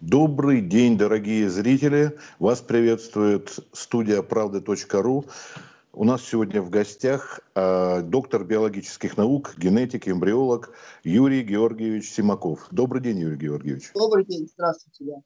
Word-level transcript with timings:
Добрый 0.00 0.62
день, 0.62 0.96
дорогие 0.96 1.50
зрители. 1.50 2.16
Вас 2.38 2.62
приветствует 2.62 3.58
студия 3.72 4.22
правды.ру. 4.22 5.26
У 5.92 6.04
нас 6.04 6.22
сегодня 6.22 6.62
в 6.62 6.70
гостях 6.70 7.40
э, 7.54 8.00
доктор 8.00 8.44
биологических 8.44 9.18
наук, 9.18 9.52
генетик, 9.58 10.08
эмбриолог 10.08 10.72
Юрий 11.04 11.42
Георгиевич 11.42 12.10
Симаков. 12.12 12.66
Добрый 12.70 13.02
день, 13.02 13.18
Юрий 13.18 13.36
Георгиевич. 13.36 13.90
Добрый 13.94 14.24
день, 14.24 14.48
здравствуйте. 14.50 15.20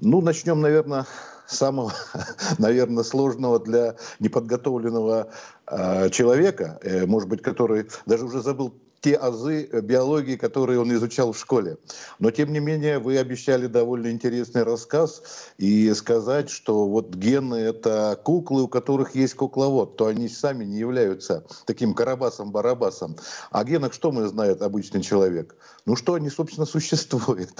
Ну, 0.00 0.22
начнем, 0.22 0.62
наверное, 0.62 1.04
с 1.46 1.58
самого, 1.58 1.92
наверное, 2.58 3.04
сложного 3.04 3.60
для 3.60 3.96
неподготовленного 4.18 5.30
э, 5.66 6.08
человека, 6.08 6.78
э, 6.82 7.04
может 7.04 7.28
быть, 7.28 7.42
который 7.42 7.88
даже 8.06 8.24
уже 8.24 8.40
забыл 8.40 8.74
те 9.04 9.16
азы 9.16 9.68
э, 9.70 9.82
биологии, 9.82 10.36
которые 10.36 10.80
он 10.80 10.90
изучал 10.94 11.32
в 11.32 11.38
школе. 11.38 11.76
Но, 12.18 12.30
тем 12.30 12.54
не 12.54 12.58
менее, 12.58 12.98
вы 12.98 13.18
обещали 13.18 13.66
довольно 13.66 14.10
интересный 14.10 14.62
рассказ 14.62 15.22
и 15.58 15.92
сказать, 15.92 16.48
что 16.48 16.88
вот 16.88 17.14
гены— 17.14 17.54
это 17.56 18.18
куклы, 18.24 18.62
у 18.62 18.68
которых 18.68 19.14
есть 19.14 19.34
кукловод, 19.34 19.96
то 19.96 20.06
они 20.06 20.26
сами 20.30 20.64
не 20.64 20.78
являются 20.78 21.44
таким 21.66 21.92
карабасом-барабасом. 21.92 23.18
О 23.50 23.64
генах 23.64 23.92
что 23.92 24.10
мы 24.10 24.26
знает 24.26 24.62
обычный 24.62 25.02
человек? 25.02 25.54
Ну, 25.84 25.96
что 25.96 26.14
они, 26.14 26.30
собственно, 26.30 26.64
существуют. 26.66 27.52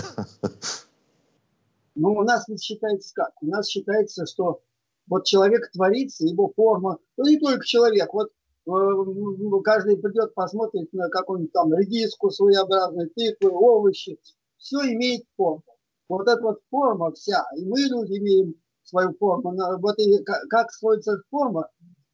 Ну, 1.97 2.09
у 2.12 2.23
нас 2.25 2.48
ведь 2.48 2.61
считается 2.61 3.15
как? 3.15 3.31
У 3.41 3.47
нас 3.47 3.69
считается, 3.69 4.27
что 4.27 4.62
вот 5.06 5.27
человек 5.27 5.70
творится, 5.73 6.27
его 6.27 6.53
форма, 6.56 6.98
ну 7.17 7.25
не 7.25 7.39
только 7.39 7.65
человек, 7.65 8.12
вот 8.12 8.31
каждый 8.67 9.99
придет, 9.99 10.35
посмотрит 10.35 10.93
на 10.93 11.09
какую-нибудь 11.09 11.53
там 11.53 11.75
редиску 11.75 12.31
своеобразную, 12.31 13.11
тыквы, 13.11 13.51
овощи. 13.51 14.19
Все 14.57 14.79
имеет 14.93 15.25
форму. 15.37 15.63
Вот 16.09 16.29
эта 16.29 16.41
вот 16.43 16.61
форма 16.71 17.13
вся, 17.13 17.45
и 17.57 17.65
мы 17.65 17.81
люди 17.81 18.19
имеем 18.19 18.55
свою 18.83 19.15
форму. 19.19 19.55
Вот 19.81 19.98
и 19.98 20.23
как 20.25 20.71
строится 20.71 21.23
форма, 21.31 21.69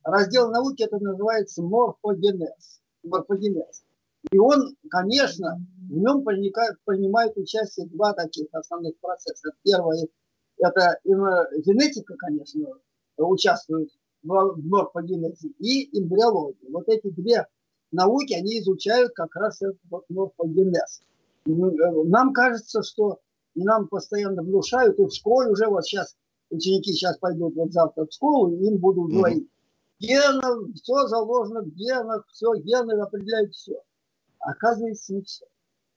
раздел 0.05 0.51
науки 0.51 0.83
это 0.83 0.98
называется 0.98 1.62
морфогенез. 1.62 2.81
морфогенез. 3.03 3.85
И 4.31 4.39
он, 4.39 4.77
конечно, 4.91 5.59
в 5.89 5.97
нем 5.97 6.25
принимает, 6.25 6.77
принимает 6.85 7.37
участие 7.37 7.87
два 7.87 8.12
таких 8.12 8.48
основных 8.53 8.98
процесса. 9.01 9.53
Первое– 9.62 10.07
это 10.59 10.98
генетика, 11.05 12.14
конечно, 12.17 12.67
участвует 13.17 13.91
в 14.23 14.57
морфогенезе 14.65 15.49
и 15.59 15.99
эмбриологии. 15.99 16.71
Вот 16.71 16.89
эти 16.89 17.09
две 17.11 17.47
науки, 17.93 18.35
они 18.35 18.61
изучают 18.61 19.13
как 19.15 19.35
раз 19.37 19.63
этот 19.63 19.81
морфогенез. 20.09 21.03
Нам 21.47 22.33
кажется, 22.33 22.83
что 22.83 23.21
нам 23.55 23.89
постоянно 23.89 24.43
внушают, 24.43 24.98
и 24.98 25.05
в 25.05 25.13
школе 25.13 25.51
уже 25.51 25.67
вот 25.67 25.85
сейчас 25.85 26.17
ученики 26.51 26.93
сейчас 26.93 27.19
пойдут 27.19 27.55
вот 27.55 27.73
завтра 27.73 28.07
в 28.07 28.13
школу, 28.13 28.55
и 28.55 28.67
им 28.67 28.79
будут 28.79 29.13
говорить, 29.13 29.48
генов, 29.98 30.75
все 30.75 31.07
заложено 31.07 31.63
в 31.63 31.69
генах, 31.69 32.27
все, 32.31 32.55
гены 32.55 32.93
определяют 33.01 33.55
все. 33.55 33.81
Оказывается, 34.39 35.15
не 35.15 35.23
все. 35.23 35.45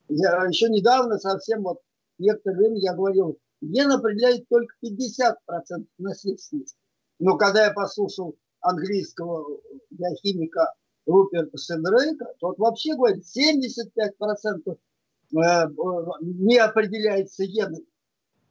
Я 0.10 0.46
еще 0.46 0.70
недавно 0.70 1.18
совсем 1.18 1.64
вот 1.64 1.80
некоторое 2.20 2.58
время 2.58 2.78
я 2.80 2.94
говорил, 2.94 3.38
ген 3.62 3.92
определяет 3.92 4.48
только 4.50 4.76
50% 4.84 5.86
наследственности. 5.98 6.78
Но 7.20 7.38
когда 7.38 7.66
я 7.66 7.74
послушал 7.74 8.36
английского 8.62 9.60
биохимика 9.92 10.74
Руперта 11.06 11.58
Сендрейка, 11.58 12.34
тот 12.40 12.58
вообще 12.58 12.96
говорит, 12.96 13.24
75% 13.26 13.78
э, 14.68 14.76
не 16.22 16.58
определяется 16.58 17.46
генами. 17.46 17.86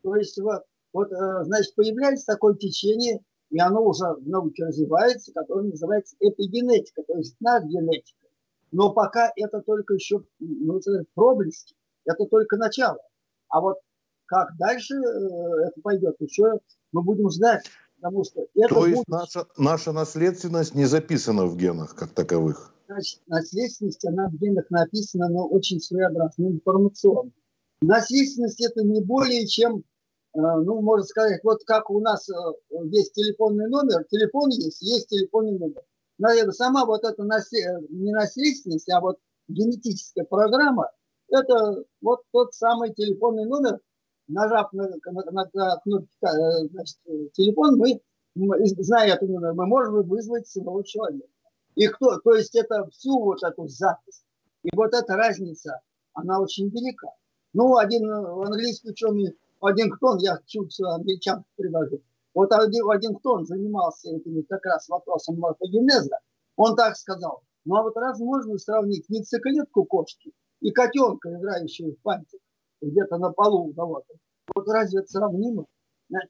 То 0.03 0.17
есть 0.17 0.39
вот, 0.39 0.63
вот, 0.93 1.11
э, 1.13 1.45
значит, 1.45 1.75
появляется 1.75 2.27
такое 2.27 2.55
течение, 2.55 3.21
и 3.51 3.59
оно 3.59 3.85
уже 3.85 4.05
в 4.15 4.29
науке 4.29 4.65
развивается, 4.65 5.33
которое 5.33 5.71
называется 5.71 6.17
эпигенетика, 6.21 7.03
то 7.03 7.17
есть 7.17 7.37
надгенетика. 7.41 8.19
Но 8.71 8.93
пока 8.93 9.31
это 9.37 9.61
только 9.61 9.95
еще 9.95 10.25
ну, 10.39 10.81
проблески, 11.15 11.75
это 12.05 12.25
только 12.27 12.57
начало. 12.57 12.99
А 13.49 13.61
вот 13.61 13.79
как 14.27 14.57
дальше 14.59 14.95
э, 14.95 15.67
это 15.67 15.81
пойдет, 15.83 16.17
еще 16.21 16.59
мы 16.93 17.03
будем 17.03 17.31
знать 17.31 17.65
потому 18.03 18.25
что 18.25 18.47
это 18.55 18.75
То 18.75 18.87
есть 18.87 19.05
наша, 19.07 19.47
наша 19.57 19.93
наследственность 19.93 20.75
не 20.75 20.87
записана 20.87 21.47
в 21.47 21.57
генах 21.57 21.95
как 21.95 22.11
таковых? 22.11 22.75
Значит, 22.89 23.21
наследственность, 23.29 24.05
она 24.05 24.29
в 24.29 24.35
генах 24.35 24.69
написана, 24.71 25.29
но 25.29 25.47
очень 25.47 25.81
своеобразно, 25.81 26.49
информационно. 26.49 27.31
Наследственность 27.81 28.61
это 28.61 28.83
не 28.83 29.01
более 29.01 29.47
чем, 29.47 29.79
э, 29.79 30.41
ну, 30.41 30.83
можно 30.83 31.07
сказать, 31.07 31.41
вот 31.45 31.61
как 31.65 31.91
у 31.91 32.01
нас 32.01 32.29
э, 32.29 32.35
есть 32.87 33.15
телефонный 33.15 33.69
номер, 33.69 34.05
телефон 34.11 34.51
есть, 34.51 34.83
есть 34.83 35.09
телефонный 35.09 35.59
номер. 35.59 35.83
Наверное, 36.19 36.53
сама 36.53 36.85
вот 36.85 37.05
эта 37.05 37.23
наслед... 37.23 37.89
не 37.91 38.13
наследственность, 38.13 38.91
а 38.91 39.01
вот 39.01 39.19
генетическая 39.49 40.25
программа, 40.25 40.91
это 41.29 41.85
вот 42.01 42.23
тот 42.33 42.53
самый 42.53 42.93
телефонный 42.93 43.47
номер, 43.47 43.79
нажав 44.33 44.73
на, 44.73 44.89
на, 44.89 45.47
на, 45.53 45.77
кнопку 45.81 46.09
э, 46.27 46.69
значит, 46.71 46.99
телефон, 47.33 47.79
мы, 47.79 48.01
зная 48.77 49.15
эту 49.15 49.27
номер, 49.27 49.55
мы 49.55 49.67
можем 49.67 50.03
вызвать 50.03 50.49
самого 50.49 50.85
человека. 50.85 51.29
И 51.75 51.87
кто, 51.89 52.19
то 52.19 52.35
есть 52.35 52.55
это 52.55 52.87
всю 52.91 53.19
вот 53.19 53.43
эту 53.43 53.67
запись. 53.69 54.25
И 54.63 54.71
вот 54.75 54.95
эта 54.95 55.15
разница, 55.15 55.81
она 56.15 56.41
очень 56.41 56.69
велика. 56.69 57.09
Ну, 57.55 57.77
один 57.77 58.09
английский 58.11 58.91
ученый, 58.91 59.37
один 59.61 59.91
Ктон, 59.91 60.19
я 60.19 60.39
чуть 60.47 60.79
англичан 60.81 61.45
привожу, 61.57 62.01
вот 62.35 62.51
один, 62.53 62.91
один 62.91 63.15
Ктон 63.17 63.45
занимался 63.45 64.11
этим 64.11 64.43
как 64.49 64.65
раз 64.65 64.89
вопросом 64.89 65.39
морфогенеза, 65.39 66.19
он 66.57 66.77
так 66.77 66.97
сказал, 66.97 67.43
ну 67.65 67.77
а 67.77 67.83
вот 67.83 67.97
раз 67.97 68.19
можно 68.19 68.59
сравнить 68.59 69.05
яйцеклетку 69.09 69.85
кошки 69.85 70.33
и 70.61 70.71
котенка, 70.71 71.35
играющего 71.35 71.93
в 71.93 71.99
пантик, 71.99 72.41
где-то 72.87 73.19
на 73.19 73.31
полу 73.31 73.69
у 73.69 73.73
кого-то. 73.73 74.15
Вот 74.55 74.69
разве 74.69 75.01
это 75.01 75.09
сравнимо? 75.09 75.67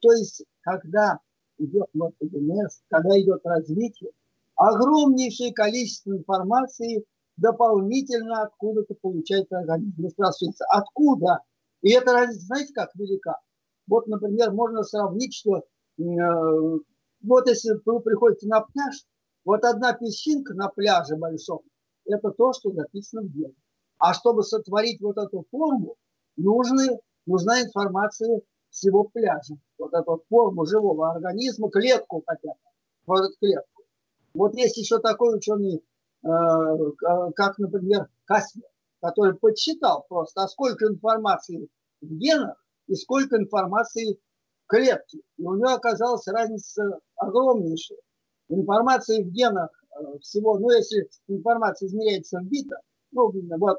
То 0.01 0.11
есть, 0.13 0.43
когда 0.61 1.19
идет 1.57 1.87
морфогенез, 1.93 2.81
когда 2.89 3.19
идет 3.19 3.41
развитие, 3.43 4.11
огромнейшее 4.55 5.53
количество 5.53 6.11
информации 6.11 7.05
дополнительно 7.37 8.43
откуда-то 8.43 8.95
получает 9.01 9.51
организм. 9.51 10.09
Спрашивается, 10.09 10.65
откуда? 10.69 11.39
И 11.81 11.91
это 11.91 12.13
разница, 12.13 12.45
знаете, 12.45 12.73
как 12.73 12.95
велика? 12.95 13.39
Вот, 13.87 14.07
например, 14.07 14.51
можно 14.51 14.83
сравнить, 14.83 15.33
что 15.33 15.57
э, 15.57 15.61
вот 15.97 17.47
если 17.47 17.73
вы 17.85 17.99
приходите 17.99 18.47
на 18.47 18.61
пляж, 18.61 19.03
вот 19.43 19.65
одна 19.65 19.93
песчинка 19.93 20.53
на 20.53 20.69
пляже 20.69 21.17
большом, 21.17 21.61
это 22.05 22.31
то, 22.31 22.53
что 22.53 22.71
записано 22.71 23.23
в 23.23 23.31
гене. 23.31 23.55
А 23.97 24.13
чтобы 24.13 24.43
сотворить 24.43 25.01
вот 25.01 25.17
эту 25.17 25.45
форму, 25.51 25.95
нужны, 26.37 26.99
нужна 27.25 27.61
информация 27.61 28.41
всего 28.69 29.03
пляжа. 29.05 29.55
Вот 29.77 29.93
эту 29.93 30.23
форму 30.29 30.65
живого 30.65 31.11
организма, 31.11 31.69
клетку 31.69 32.23
хотя 32.25 32.49
бы, 32.49 32.59
вот 33.05 33.31
клетку. 33.39 33.83
Вот 34.33 34.55
есть 34.55 34.77
еще 34.77 34.99
такой 34.99 35.37
ученый, 35.37 35.83
э, 36.23 36.29
как, 37.35 37.57
например, 37.59 38.07
Каспер, 38.25 38.63
который 38.99 39.35
подсчитал 39.35 40.05
просто, 40.09 40.43
а 40.43 40.47
сколько 40.47 40.87
информации 40.87 41.67
в 42.01 42.07
генах 42.07 42.57
и 42.87 42.95
сколько 42.95 43.37
информации 43.37 44.15
в 44.15 44.67
клетке. 44.67 45.19
И 45.37 45.43
у 45.43 45.55
него 45.55 45.69
оказалась 45.69 46.27
разница 46.27 46.99
огромнейшая. 47.15 47.99
Информации 48.49 49.23
в 49.23 49.29
генах 49.29 49.69
э, 49.91 50.19
всего, 50.19 50.57
ну 50.57 50.71
если 50.71 51.07
информация 51.27 51.87
измеряется 51.87 52.39
в 52.39 52.45
битах, 52.45 52.79
ну 53.11 53.31
вот 53.59 53.77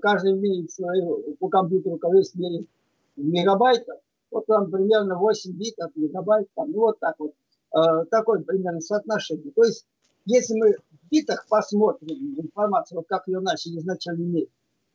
каждый 0.00 0.32
имеет 0.32 0.70
свою, 0.70 1.36
по 1.38 1.48
компьютеру, 1.48 1.98
конечно, 1.98 2.38
меряет 2.38 2.68
мегабайтов, 3.16 3.98
вот 4.30 4.46
там 4.46 4.70
примерно 4.70 5.18
8 5.18 5.52
битов, 5.52 5.90
мегабайт, 5.94 6.48
там, 6.54 6.70
ну 6.70 6.80
вот 6.80 6.98
так 7.00 7.16
вот, 7.18 7.32
э, 7.74 8.04
такое 8.10 8.40
примерно 8.40 8.80
соотношение. 8.80 9.52
То 9.52 9.64
есть, 9.64 9.86
если 10.26 10.54
мы 10.54 10.72
в 10.72 11.10
битах 11.10 11.46
посмотрим 11.48 12.38
информацию, 12.38 12.98
вот 12.98 13.06
как 13.08 13.26
ее 13.28 13.40
начали 13.40 13.78
изначально 13.78 14.22
иметь, 14.22 14.50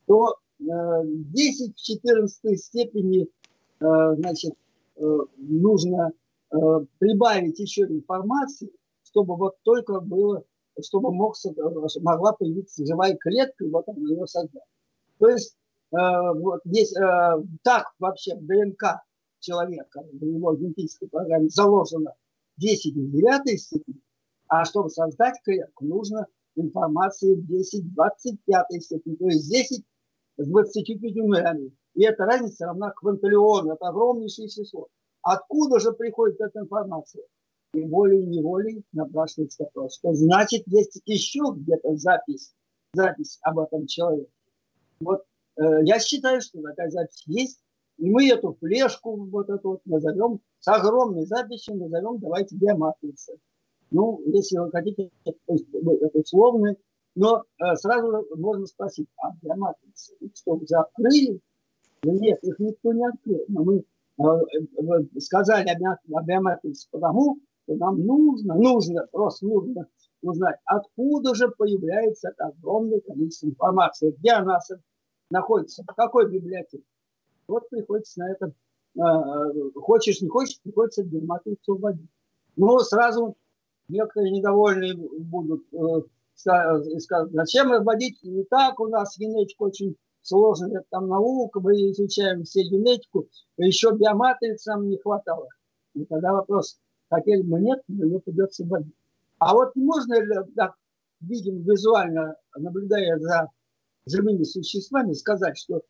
то 0.05 0.35
э, 0.59 0.63
10 0.63 1.75
в 1.75 1.81
14 1.81 2.61
степени, 2.61 3.27
э, 3.79 4.15
значит, 4.17 4.53
э, 4.97 5.17
нужно 5.37 6.11
э, 6.51 6.55
прибавить 6.99 7.59
еще 7.59 7.83
информации, 7.83 8.69
чтобы 9.03 9.35
вот 9.35 9.55
только 9.63 9.99
было 9.99 10.43
чтобы 10.81 11.13
мог, 11.13 11.35
могла 12.01 12.33
появиться 12.33 12.85
живая 12.85 13.15
клетка, 13.15 13.65
и 13.65 13.69
вот 13.69 13.87
она 13.87 13.99
ее 13.99 14.25
создать. 14.27 14.63
То 15.19 15.29
есть 15.29 15.55
э, 15.91 15.97
вот 16.35 16.61
здесь 16.65 16.95
э, 16.95 17.43
так 17.63 17.93
вообще 17.99 18.35
в 18.35 18.45
ДНК 18.45 19.01
человека, 19.39 20.03
в 20.11 20.25
его 20.25 20.55
генетической 20.55 21.07
программе 21.07 21.49
заложено 21.49 22.13
10 22.57 22.95
в 22.95 23.11
9 23.11 23.59
степени, 23.61 24.01
а 24.47 24.65
чтобы 24.65 24.89
создать 24.89 25.35
клетку, 25.43 25.85
нужно 25.85 26.27
информации 26.55 27.35
в 27.35 27.45
10 27.45 27.85
в 27.85 27.93
25 27.93 28.83
степени, 28.83 29.15
то 29.15 29.25
есть 29.25 29.49
10 29.49 29.83
с 30.37 30.47
25 30.47 31.15
нулями. 31.15 31.71
И 31.95 32.03
эта 32.03 32.25
разница 32.25 32.65
равна 32.65 32.91
квантиллиону, 32.91 33.73
это 33.73 33.87
огромнейшее 33.87 34.47
число. 34.47 34.87
Откуда 35.21 35.79
же 35.79 35.91
приходит 35.93 36.41
эта 36.41 36.59
информация? 36.59 37.23
И 37.73 37.81
волей-неволей 37.81 38.83
напрашивается 38.91 39.63
вопрос, 39.63 39.95
что 39.95 40.13
значит 40.13 40.63
есть 40.67 41.01
еще 41.05 41.41
где-то 41.55 41.95
запись, 41.97 42.53
запись 42.93 43.39
об 43.41 43.59
этом 43.59 43.87
человеке. 43.87 44.29
Вот 44.99 45.23
э, 45.57 45.83
я 45.83 45.99
считаю, 45.99 46.41
что 46.41 46.61
такая 46.61 46.91
запись 46.91 47.23
есть, 47.25 47.59
и 47.97 48.09
мы 48.09 48.27
эту 48.27 48.53
флешку 48.59 49.15
вот 49.25 49.49
эту 49.49 49.71
вот 49.71 49.81
назовем, 49.85 50.39
с 50.59 50.67
огромной 50.67 51.25
записью 51.25 51.75
назовем, 51.75 52.19
давайте 52.19 52.55
биоматрица. 52.55 53.33
Ну, 53.89 54.21
если 54.25 54.57
вы 54.57 54.71
хотите, 54.71 55.09
это 55.23 56.17
условно, 56.19 56.75
но 57.15 57.43
э, 57.59 57.75
сразу 57.75 58.25
можно 58.35 58.65
спросить, 58.65 59.07
а 59.17 59.31
биоматрицы, 59.41 60.15
что, 60.35 60.59
закрыли? 60.65 61.39
Нет, 62.03 62.43
их 62.43 62.59
никто 62.59 62.93
не 62.93 63.07
открыл. 63.07 63.45
Но 63.47 63.63
мы 63.63 63.79
э, 63.79 64.23
э, 64.23 65.19
сказали 65.19 65.69
о 65.69 66.23
биоматрице 66.23 66.87
потому, 66.91 67.37
что 67.63 67.75
нам 67.75 68.05
нужно, 68.05 68.55
нужно, 68.55 69.07
просто 69.11 69.45
нужно 69.45 69.87
узнать, 70.21 70.57
откуда 70.65 71.35
же 71.35 71.49
появляется 71.49 72.29
это 72.29 72.47
огромное 72.47 72.99
количество 73.01 73.47
информации, 73.47 74.15
где 74.19 74.31
она 74.31 74.59
находится, 75.29 75.83
в 75.83 75.95
какой 75.95 76.29
библиотеке. 76.29 76.83
Вот 77.47 77.69
приходится 77.69 78.19
на 78.19 78.31
это, 78.31 78.53
э, 78.95 79.71
хочешь, 79.75 80.21
не 80.21 80.29
хочешь, 80.29 80.61
приходится 80.61 81.03
биоматрицу 81.03 81.75
вводить. 81.75 82.09
Но 82.55 82.79
сразу 82.79 83.35
некоторые 83.89 84.31
недовольные 84.31 84.95
будут 84.95 85.63
скажут, 86.35 87.31
зачем 87.31 87.69
вводить, 87.83 88.23
не 88.23 88.43
так 88.43 88.79
у 88.79 88.87
нас 88.87 89.17
генетика 89.17 89.63
очень 89.63 89.95
сложная, 90.21 90.79
это 90.79 90.85
там 90.89 91.07
наука, 91.07 91.59
мы 91.59 91.73
изучаем 91.91 92.43
все 92.43 92.63
генетику, 92.63 93.27
еще 93.57 93.91
биоматрицам 93.91 94.89
не 94.89 94.97
хватало. 94.97 95.47
И 95.93 96.05
тогда 96.05 96.33
вопрос, 96.33 96.79
хотели 97.09 97.41
бы 97.41 97.59
нет, 97.59 97.81
но 97.87 98.05
ее 98.05 98.19
придется 98.19 98.65
вводить. 98.65 98.95
А 99.39 99.53
вот 99.53 99.75
можно 99.75 100.21
ли, 100.21 100.35
так, 100.55 100.75
видим 101.21 101.61
визуально, 101.61 102.35
наблюдая 102.55 103.19
за 103.19 103.49
живыми 104.05 104.43
существами, 104.43 105.13
сказать, 105.13 105.57
что 105.57 105.81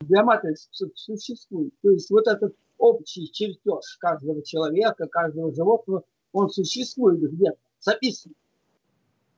биоматрица 0.00 0.68
существует. 0.94 1.72
То 1.82 1.90
есть 1.90 2.10
вот 2.10 2.26
этот 2.26 2.54
общий 2.78 3.30
чертеж 3.32 3.96
каждого 3.98 4.42
человека, 4.42 5.06
каждого 5.06 5.54
животного, 5.54 6.04
он 6.32 6.50
существует 6.50 7.20
где-то, 7.20 7.58
записан. 7.80 8.32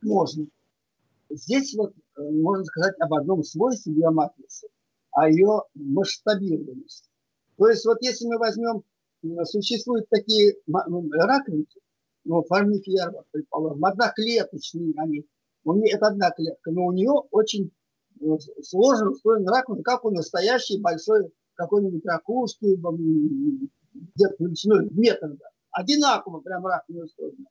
Можно. 0.02 0.46
Здесь 1.28 1.74
вот 1.74 1.92
э, 2.16 2.30
можно 2.30 2.64
сказать 2.64 2.94
об 3.00 3.12
одном 3.14 3.42
свойстве 3.42 3.92
биоматрицы, 3.92 4.68
о 5.10 5.28
ее 5.28 5.62
масштабированности. 5.74 7.08
То 7.56 7.68
есть 7.68 7.84
вот 7.84 7.98
если 8.00 8.26
мы 8.26 8.38
возьмем 8.38 8.84
существуют 9.44 10.08
такие 10.08 10.56
раковинки, 10.66 11.80
ну, 12.24 12.42
формиферма, 12.42 13.24
предположим, 13.30 13.84
одноклеточные 13.84 14.94
они. 14.96 15.24
У 15.64 15.74
нее, 15.74 15.94
это 15.94 16.08
одна 16.08 16.30
клетка, 16.30 16.70
но 16.70 16.86
у 16.86 16.92
нее 16.92 17.12
очень 17.30 17.70
э, 18.20 18.24
сложно 18.62 19.10
устроен 19.10 19.48
раковина, 19.48 19.82
как 19.82 20.04
у 20.04 20.10
настоящей 20.10 20.80
большой 20.80 21.32
какой-нибудь 21.54 22.04
ракушки, 22.04 22.76
где-то 22.76 24.36
величиной 24.38 24.88
метр. 24.90 25.28
Да. 25.28 25.46
Одинаково 25.72 26.40
прям 26.40 26.66
раковина 26.66 27.04
устроена. 27.04 27.46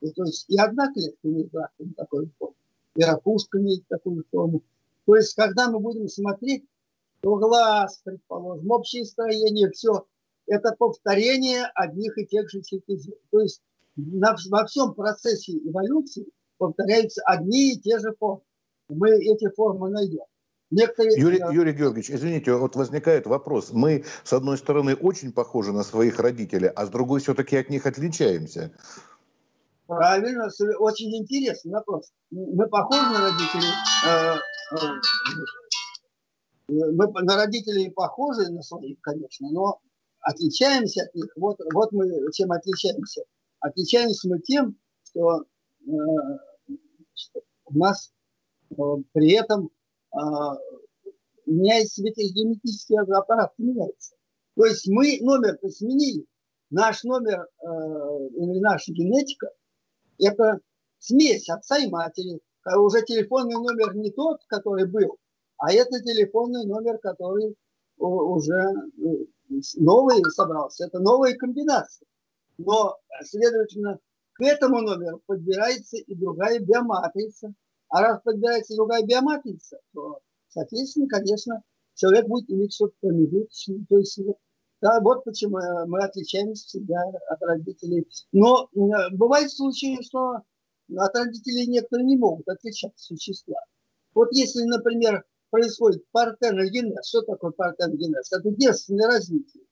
И, 0.00 0.10
то 0.10 0.24
есть 0.24 0.48
и 0.48 0.58
одна 0.58 0.92
клетка 0.92 1.28
имеет 1.28 1.54
раковину 1.54 1.94
такой 1.94 2.30
формы, 2.38 2.54
и 2.96 3.04
ракушка 3.04 3.58
имеет 3.58 3.86
такую 3.88 4.24
форму. 4.30 4.62
То 5.06 5.16
есть 5.16 5.34
когда 5.34 5.70
мы 5.70 5.78
будем 5.78 6.08
смотреть, 6.08 6.64
то 7.20 7.36
глаз, 7.36 8.00
предположим, 8.04 8.70
общее 8.70 9.04
строение, 9.04 9.70
все 9.70 10.06
это 10.52 10.74
повторение 10.78 11.64
одних 11.74 12.16
и 12.18 12.26
тех 12.26 12.48
же 12.50 12.62
синтезов. 12.62 13.14
То 13.30 13.40
есть 13.40 13.62
на, 13.96 14.36
во 14.50 14.66
всем 14.66 14.94
процессе 14.94 15.52
эволюции 15.52 16.26
повторяются 16.58 17.22
одни 17.24 17.72
и 17.72 17.80
те 17.80 17.98
же 17.98 18.14
формы. 18.18 18.42
Мы 18.88 19.10
эти 19.10 19.48
формы 19.54 19.88
найдем. 19.90 20.24
Некоторые... 20.70 21.18
Юрий, 21.18 21.40
Юрий 21.52 21.72
Георгиевич, 21.72 22.10
извините, 22.10 22.54
вот 22.54 22.76
возникает 22.76 23.26
вопрос. 23.26 23.72
Мы, 23.72 24.04
с 24.24 24.32
одной 24.32 24.58
стороны, 24.58 24.94
очень 24.94 25.32
похожи 25.32 25.72
на 25.72 25.84
своих 25.84 26.18
родителей, 26.18 26.68
а 26.68 26.86
с 26.86 26.90
другой 26.90 27.20
все-таки 27.20 27.56
от 27.56 27.70
них 27.70 27.86
отличаемся. 27.86 28.72
Правильно, 29.86 30.48
очень 30.78 31.14
интересный 31.16 31.72
вопрос. 31.72 32.12
Мы 32.30 32.66
похожи 32.68 33.02
на 33.02 33.20
родителей, 33.20 33.72
э, 34.06 34.36
э, 36.68 36.90
мы 36.92 37.22
на 37.22 37.36
родителей 37.36 37.90
похожи 37.90 38.50
на 38.50 38.62
своих, 38.62 38.98
конечно, 39.02 39.50
но 39.50 39.80
отличаемся 40.22 41.04
от 41.04 41.14
них. 41.14 41.30
Вот, 41.36 41.58
вот 41.72 41.92
мы 41.92 42.08
чем 42.32 42.52
отличаемся. 42.52 43.22
Отличаемся 43.60 44.28
мы 44.28 44.40
тем, 44.40 44.76
что, 45.04 45.44
э, 45.86 45.90
у 47.72 47.78
нас 47.78 48.12
э, 48.70 48.74
при 49.12 49.32
этом 49.32 49.70
э, 50.14 50.18
меняется 51.46 52.02
ведь 52.02 52.16
генетический 52.16 52.98
аппарат, 52.98 53.52
меняется. 53.58 54.16
То 54.56 54.66
есть 54.66 54.88
мы 54.88 55.18
номер-то 55.20 55.68
сменили. 55.70 56.26
Наш 56.70 57.04
номер 57.04 57.40
э, 57.40 57.66
или 57.66 58.58
наша 58.60 58.92
генетика– 58.92 59.48
это 60.18 60.60
смесь 60.98 61.48
отца 61.48 61.78
и 61.78 61.88
матери. 61.88 62.40
Уже 62.76 63.02
телефонный 63.02 63.56
номер 63.56 63.94
не 63.96 64.10
тот, 64.10 64.40
который 64.46 64.86
был, 64.86 65.16
а 65.56 65.72
это 65.72 66.00
телефонный 66.00 66.64
номер, 66.64 66.98
который 66.98 67.56
уже 67.98 68.72
новый 69.76 70.22
собрался, 70.30 70.86
это 70.86 70.98
новая 70.98 71.34
комбинация. 71.34 72.06
Но, 72.58 72.96
следовательно, 73.22 73.98
к 74.34 74.42
этому 74.42 74.80
номеру 74.80 75.22
подбирается 75.26 75.96
и 75.96 76.14
другая 76.14 76.60
биоматрица. 76.60 77.52
А 77.88 78.00
раз 78.00 78.22
подбирается 78.22 78.74
другая 78.74 79.02
биоматрица, 79.04 79.78
то, 79.92 80.20
соответственно, 80.48 81.08
конечно, 81.08 81.62
человек 81.94 82.26
будет 82.26 82.50
иметь 82.50 82.74
что-то 82.74 82.94
промежуточное. 83.00 83.84
То 83.88 83.98
есть, 83.98 84.18
да, 84.80 85.00
вот 85.00 85.24
почему 85.24 85.58
мы 85.86 86.02
отличаемся 86.02 86.66
всегда 86.66 87.02
от 87.28 87.42
родителей. 87.42 88.08
Но 88.32 88.68
э, 88.74 89.14
бывают 89.14 89.52
случаи, 89.52 90.02
что 90.02 90.38
от 90.96 91.14
родителей 91.14 91.66
некоторые 91.66 92.06
не 92.06 92.16
могут 92.16 92.48
отличаться 92.48 93.04
существа. 93.04 93.60
Вот 94.14 94.28
если, 94.32 94.64
например, 94.64 95.24
происходит 95.52 96.02
партеногенез. 96.12 97.06
Что 97.06 97.20
такое 97.22 97.50
партеногенез? 97.52 98.32
Это 98.32 98.50
детственное 98.50 99.06
развитие. 99.06 99.64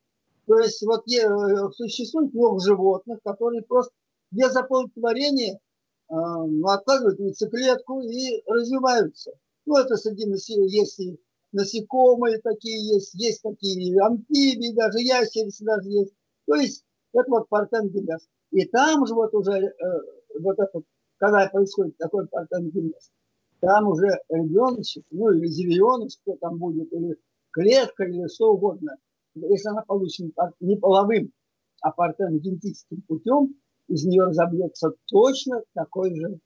То 0.46 0.58
есть 0.58 0.82
вот 0.82 1.04
э, 1.10 1.70
существует 1.72 2.34
много 2.34 2.60
животных, 2.60 3.18
которые 3.24 3.62
просто 3.62 3.92
без 4.30 4.54
оплодотворения 4.54 5.54
э, 5.54 6.14
откладывают 6.66 7.18
яйцеклетку 7.18 8.02
и 8.02 8.42
развиваются. 8.46 9.32
Ну, 9.64 9.76
это 9.76 9.96
среди 9.96 10.26
есть 10.68 11.00
и 11.00 11.18
насекомые 11.52 12.40
такие 12.40 12.94
есть, 12.94 13.14
есть 13.14 13.42
такие 13.42 13.98
амфибии, 14.02 14.74
даже 14.74 14.98
ящерицы 15.00 15.64
даже 15.64 15.88
есть. 15.88 16.12
То 16.46 16.56
есть 16.56 16.84
это 17.14 17.30
вот 17.30 17.48
партеногенез. 17.48 18.28
И 18.50 18.66
там 18.66 19.06
же 19.06 19.14
вот 19.14 19.32
уже 19.32 19.52
э, 19.52 19.72
вот 20.40 20.58
это, 20.58 20.82
когда 21.16 21.48
происходит 21.48 21.96
такой 21.96 22.26
партеногенез, 22.28 23.10
там 23.60 23.88
уже 23.88 24.08
ребеночек, 24.28 25.04
ну 25.10 25.30
или 25.30 25.46
зеленый, 25.46 26.08
что 26.10 26.36
там 26.36 26.58
будет, 26.58 26.92
или 26.92 27.16
клетка, 27.50 28.04
или 28.04 28.26
что 28.28 28.54
угодно, 28.54 28.96
если 29.34 29.68
она 29.68 29.82
получена 29.82 30.30
не 30.60 30.76
половым, 30.76 31.32
а 31.82 31.92
партеногенетическим 31.92 33.02
путем, 33.02 33.54
из 33.88 34.04
нее 34.04 34.24
разобьется 34.24 34.92
точно 35.06 35.62
такое 35.74 36.14
же 36.14 36.38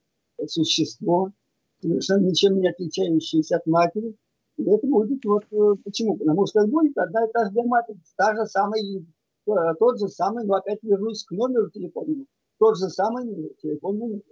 существо, 0.47 1.33
совершенно 1.81 2.27
ничем 2.27 2.59
не 2.61 2.69
отличающееся 2.69 3.57
от 3.57 3.67
матери. 3.67 4.17
И 4.57 4.63
это 4.71 4.87
будет 4.87 5.25
вот 5.25 5.45
э, 5.51 5.75
почему? 5.85 6.17
Потому 6.17 6.47
что 6.47 6.61
это 6.61 6.71
будет 6.71 6.97
одна 6.97 7.27
и 7.27 7.33
та 7.33 7.47
же 7.47 7.53
биоматрица, 7.53 8.13
та 8.17 8.37
же 8.37 8.47
самая, 8.47 8.81
э, 8.83 9.53
тот 9.79 9.99
же 9.99 10.09
самый, 10.09 10.45
но 10.45 10.55
опять 10.55 10.83
вернусь 10.83 11.25
к 11.25 11.33
номеру 11.33 11.71
телефонному, 11.71 12.27
тот 12.59 12.79
же 12.79 12.89
самый 12.89 13.53
телефонный 13.61 14.07
номер. 14.07 14.23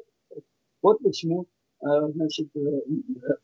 Вот 0.81 1.01
почему 1.03 1.47
Э, 1.47 1.62
значит, 1.83 2.49
э, 2.57 2.83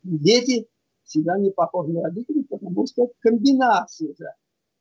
дети 0.04 0.68
всегда 1.04 1.38
не 1.38 1.50
похожи 1.50 1.90
на 1.90 2.02
родителей, 2.02 2.44
потому 2.44 2.86
что 2.86 3.10
комбинация 3.20 4.14
же 4.14 4.26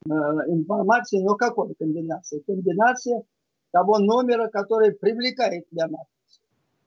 э, 0.06 0.10
информации, 0.50 1.24
но 1.24 1.36
какой 1.36 1.74
комбинация? 1.76 2.42
Комбинация 2.46 3.24
того 3.72 3.98
номера, 4.00 4.48
который 4.48 4.92
привлекает 4.94 5.66
для 5.72 5.88
матрицу. 5.88 6.42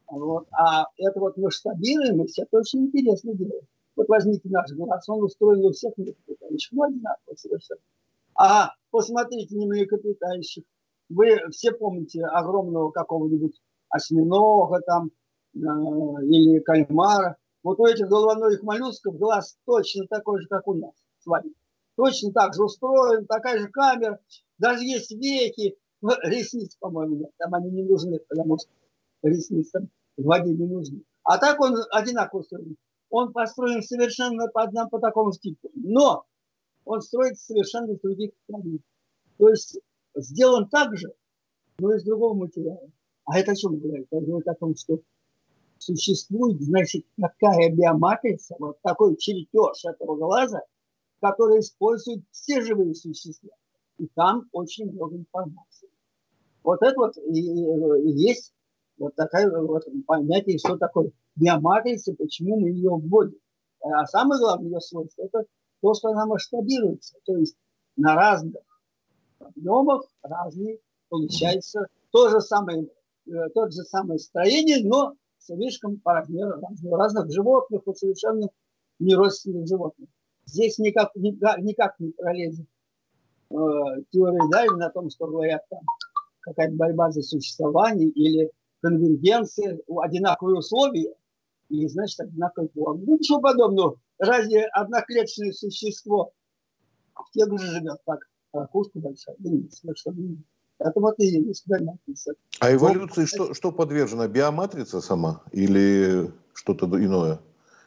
Вот. 0.07 0.47
А 0.53 0.85
это 0.97 1.21
вот 1.21 1.37
масштабируемость, 1.37 2.39
это 2.39 2.59
очень 2.59 2.87
интересно 2.87 3.35
дело. 3.35 3.61
Вот 3.97 4.09
возьмите 4.09 4.49
наш 4.49 4.71
глаз, 4.73 5.09
он 5.09 5.25
устроен 5.25 5.65
у 5.65 5.73
всех 5.73 5.93
млекопитающих, 5.97 6.73
ну, 6.73 6.85
одинаково 6.85 7.35
совершенно. 7.37 7.81
А 8.35 8.71
посмотрите 8.91 9.57
на 9.57 9.67
млекопитающих. 9.67 10.65
Вы 11.09 11.41
все 11.51 11.73
помните 11.73 12.25
огромного 12.25 12.93
какого-нибудь 12.93 13.61
осьминога 13.89 14.81
там, 14.87 15.11
Э, 15.11 15.20
или 15.55 16.61
кальмара. 16.61 17.37
Вот 17.63 17.79
у 17.79 17.87
этих 17.87 18.09
головоногих 18.09 18.63
моллюсков 18.63 19.19
глаз 19.19 19.57
точно 19.67 20.07
такой 20.07 20.41
же, 20.41 20.49
как 20.49 20.67
у 20.67 20.75
нас 20.75 20.95
с 21.19 21.27
вами. 21.27 21.53
точно 21.97 22.33
так 22.33 22.55
же 22.55 22.65
устроен, 22.65 23.27
такая 23.27 23.59
же 23.59 23.69
камера, 23.69 24.19
даже 24.59 24.85
есть 24.85 25.11
веки, 25.11 25.77
ну, 26.01 26.13
ресниц, 26.23 26.77
по-моему, 26.77 27.31
там 27.37 27.55
они 27.55 27.71
не 27.71 27.83
нужны, 27.83 28.19
потому 28.29 28.59
что 28.59 28.71
ресниц 29.23 29.71
там 29.71 29.89
в 30.17 30.25
воде 30.25 30.53
не 30.53 30.67
нужны. 30.67 31.03
А 31.25 31.39
так 31.39 31.61
он 31.61 31.77
одинаково 31.91 32.41
устроен. 32.41 32.77
Он 33.11 33.33
построен 33.33 33.83
совершенно 33.83 34.49
по, 34.49 34.63
одному, 34.63 34.89
по 34.89 34.99
такому 34.99 35.33
типу. 35.33 35.71
Но 35.75 36.25
он 36.85 37.03
строится 37.03 37.45
совершенно 37.47 37.93
из 37.93 38.01
других 38.01 38.31
страниц. 38.45 38.81
То 39.37 39.51
есть 39.51 39.79
сделан 40.15 40.69
так 40.69 40.97
же, 40.97 41.13
но 41.79 41.95
из 41.95 42.05
другого 42.05 42.35
материала. 42.35 42.89
А 43.25 43.39
это 43.39 43.53
о 43.53 43.57
чем 43.57 43.79
говорит? 43.79 44.07
Это 44.11 44.25
говорит 44.25 44.49
о 44.49 44.55
том, 44.55 44.75
что 44.77 45.01
существует, 45.81 46.61
значит, 46.61 47.07
такая 47.19 47.71
биоматрица, 47.75 48.55
вот 48.59 48.81
такой 48.83 49.17
чертеж 49.17 49.85
этого 49.85 50.17
глаза, 50.17 50.63
который 51.21 51.61
используют 51.61 52.23
все 52.31 52.61
живые 52.61 52.95
существа. 52.95 53.51
И 53.99 54.07
там 54.15 54.49
очень 54.53 54.93
много 54.93 55.17
информации. 55.17 55.89
Вот 56.63 56.83
это 56.83 56.95
вот 56.97 57.17
и, 57.17 57.41
и 57.41 58.11
есть 58.13 58.53
вот 58.99 59.15
такая 59.15 59.51
вот 59.51 59.85
понятие, 60.07 60.59
что 60.59 60.77
такое 60.77 61.13
биоматрица, 61.37 62.15
почему 62.15 62.61
мы 62.61 62.69
ее 62.69 62.91
вводим. 62.91 63.39
А 63.83 64.07
самое 64.07 64.39
главное 64.39 64.71
ее 64.71 64.81
свойство– 64.81 65.23
это 65.25 65.45
то, 65.81 65.95
что 65.95 66.11
она 66.11 66.27
масштабируется. 66.27 67.17
То 67.25 67.37
есть 67.39 67.57
на 67.97 68.15
разных 68.15 68.63
объемах 69.39 70.05
разные 70.23 70.79
получается 71.09 71.87
то 72.11 72.29
же 72.29 72.41
самое, 72.43 72.87
э, 73.27 73.49
тот 73.55 73.73
же 73.73 73.83
самое 73.85 74.19
строение, 74.19 74.85
но 74.85 75.15
слишком 75.41 75.99
по 75.99 76.15
размеру 76.15 76.61
разных, 76.93 77.31
животных, 77.31 77.83
вот 77.85 77.99
совершенно 77.99 78.49
неродственных 78.99 79.67
животных. 79.67 80.09
Здесь 80.47 80.79
никак, 80.79 81.15
никак, 81.17 81.59
никак 81.59 81.99
не 81.99 82.11
пролезет 82.13 82.67
э, 83.51 83.55
теория 84.11 84.49
Дарвина 84.51 84.87
о 84.87 84.91
том, 84.91 85.11
что 85.11 85.27
говорят 85.27 85.63
там 85.69 85.81
какая-то 86.41 86.75
борьба 86.75 87.11
за 87.11 87.23
существование 87.23 88.09
или 88.09 88.51
конвергенция, 88.83 89.79
одинаковые 90.03 90.59
условия, 90.59 91.15
и, 91.69 91.87
значит, 91.87 92.21
одинаковый 92.21 92.71
форма. 92.71 93.03
Ну, 93.07 93.17
ничего 93.17 93.41
подобного. 93.41 93.97
Разве 94.19 94.67
одноклеточное 94.67 95.53
существо 95.53 96.33
в 97.15 97.31
тех 97.33 97.49
же 97.59 97.67
живет 97.67 97.99
так? 98.05 98.21
Ракушка 98.53 98.99
большая? 98.99 99.37
Да 99.39 99.51
нет, 99.51 99.73
совершенно 99.73 100.21
нет. 100.21 100.39
Есть 101.19 101.67
биоматрица. 101.67 102.35
А 102.61 102.73
эволюции 102.73 103.27
что, 103.27 103.53
что 103.55 103.71
подвержено? 103.71 104.27
Биоматрица 104.29 105.01
сама 105.01 105.43
или 105.53 106.33
что-то 106.55 106.87
иное? 106.87 107.41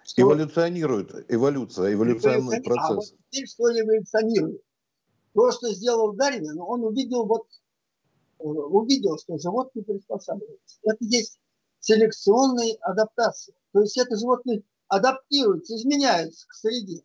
Что? 0.05 0.21
Эволюционирует, 0.21 1.25
эволюция, 1.29 1.93
эволюционный 1.93 2.61
процесс. 2.61 2.89
А 2.89 2.93
вот 2.93 3.05
теперь 3.29 3.47
что 3.47 3.63
эволюционирует? 3.71 4.61
То, 5.33 5.51
что 5.51 5.73
сделал 5.73 6.13
Дарвин, 6.13 6.59
он 6.59 6.83
увидел 6.83 7.25
вот 7.25 7.47
э, 8.39 8.43
увидел, 8.43 9.17
что 9.17 9.39
животные 9.39 9.83
приспосабливаются. 9.83 10.77
Это 10.83 10.97
есть 10.99 11.39
селекционная 11.79 12.75
адаптация. 12.81 13.55
То 13.71 13.81
есть 13.81 13.97
это 13.97 14.15
животные 14.17 14.61
адаптируются, 14.87 15.75
изменяются 15.75 16.47
к 16.47 16.53
среде. 16.53 17.01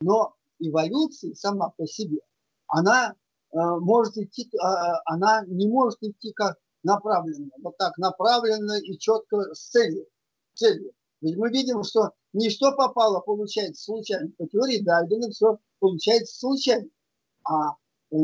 Но 0.00 0.34
эволюция 0.58 1.34
сама 1.34 1.70
по 1.76 1.86
себе, 1.86 2.20
она 2.68 3.14
может 3.52 4.16
идти, 4.16 4.50
а, 4.60 5.00
она 5.06 5.44
не 5.46 5.68
может 5.68 6.02
идти 6.02 6.32
как 6.32 6.58
направленно, 6.82 7.50
вот 7.62 7.76
так 7.76 7.96
направленно 7.98 8.78
и 8.80 8.98
четко 8.98 9.54
с 9.54 9.70
целью. 9.70 10.06
целью. 10.54 10.92
Ведь 11.20 11.36
мы 11.36 11.50
видим, 11.50 11.82
что 11.82 12.12
ничто 12.32 12.74
попало, 12.76 13.20
получается, 13.20 13.84
случайно. 13.84 14.30
По 14.38 14.46
теории 14.46 14.82
Дарвина 14.82 15.30
все 15.30 15.58
получается 15.80 16.38
случайно. 16.38 16.88
А 17.44 17.72
э, 18.10 18.16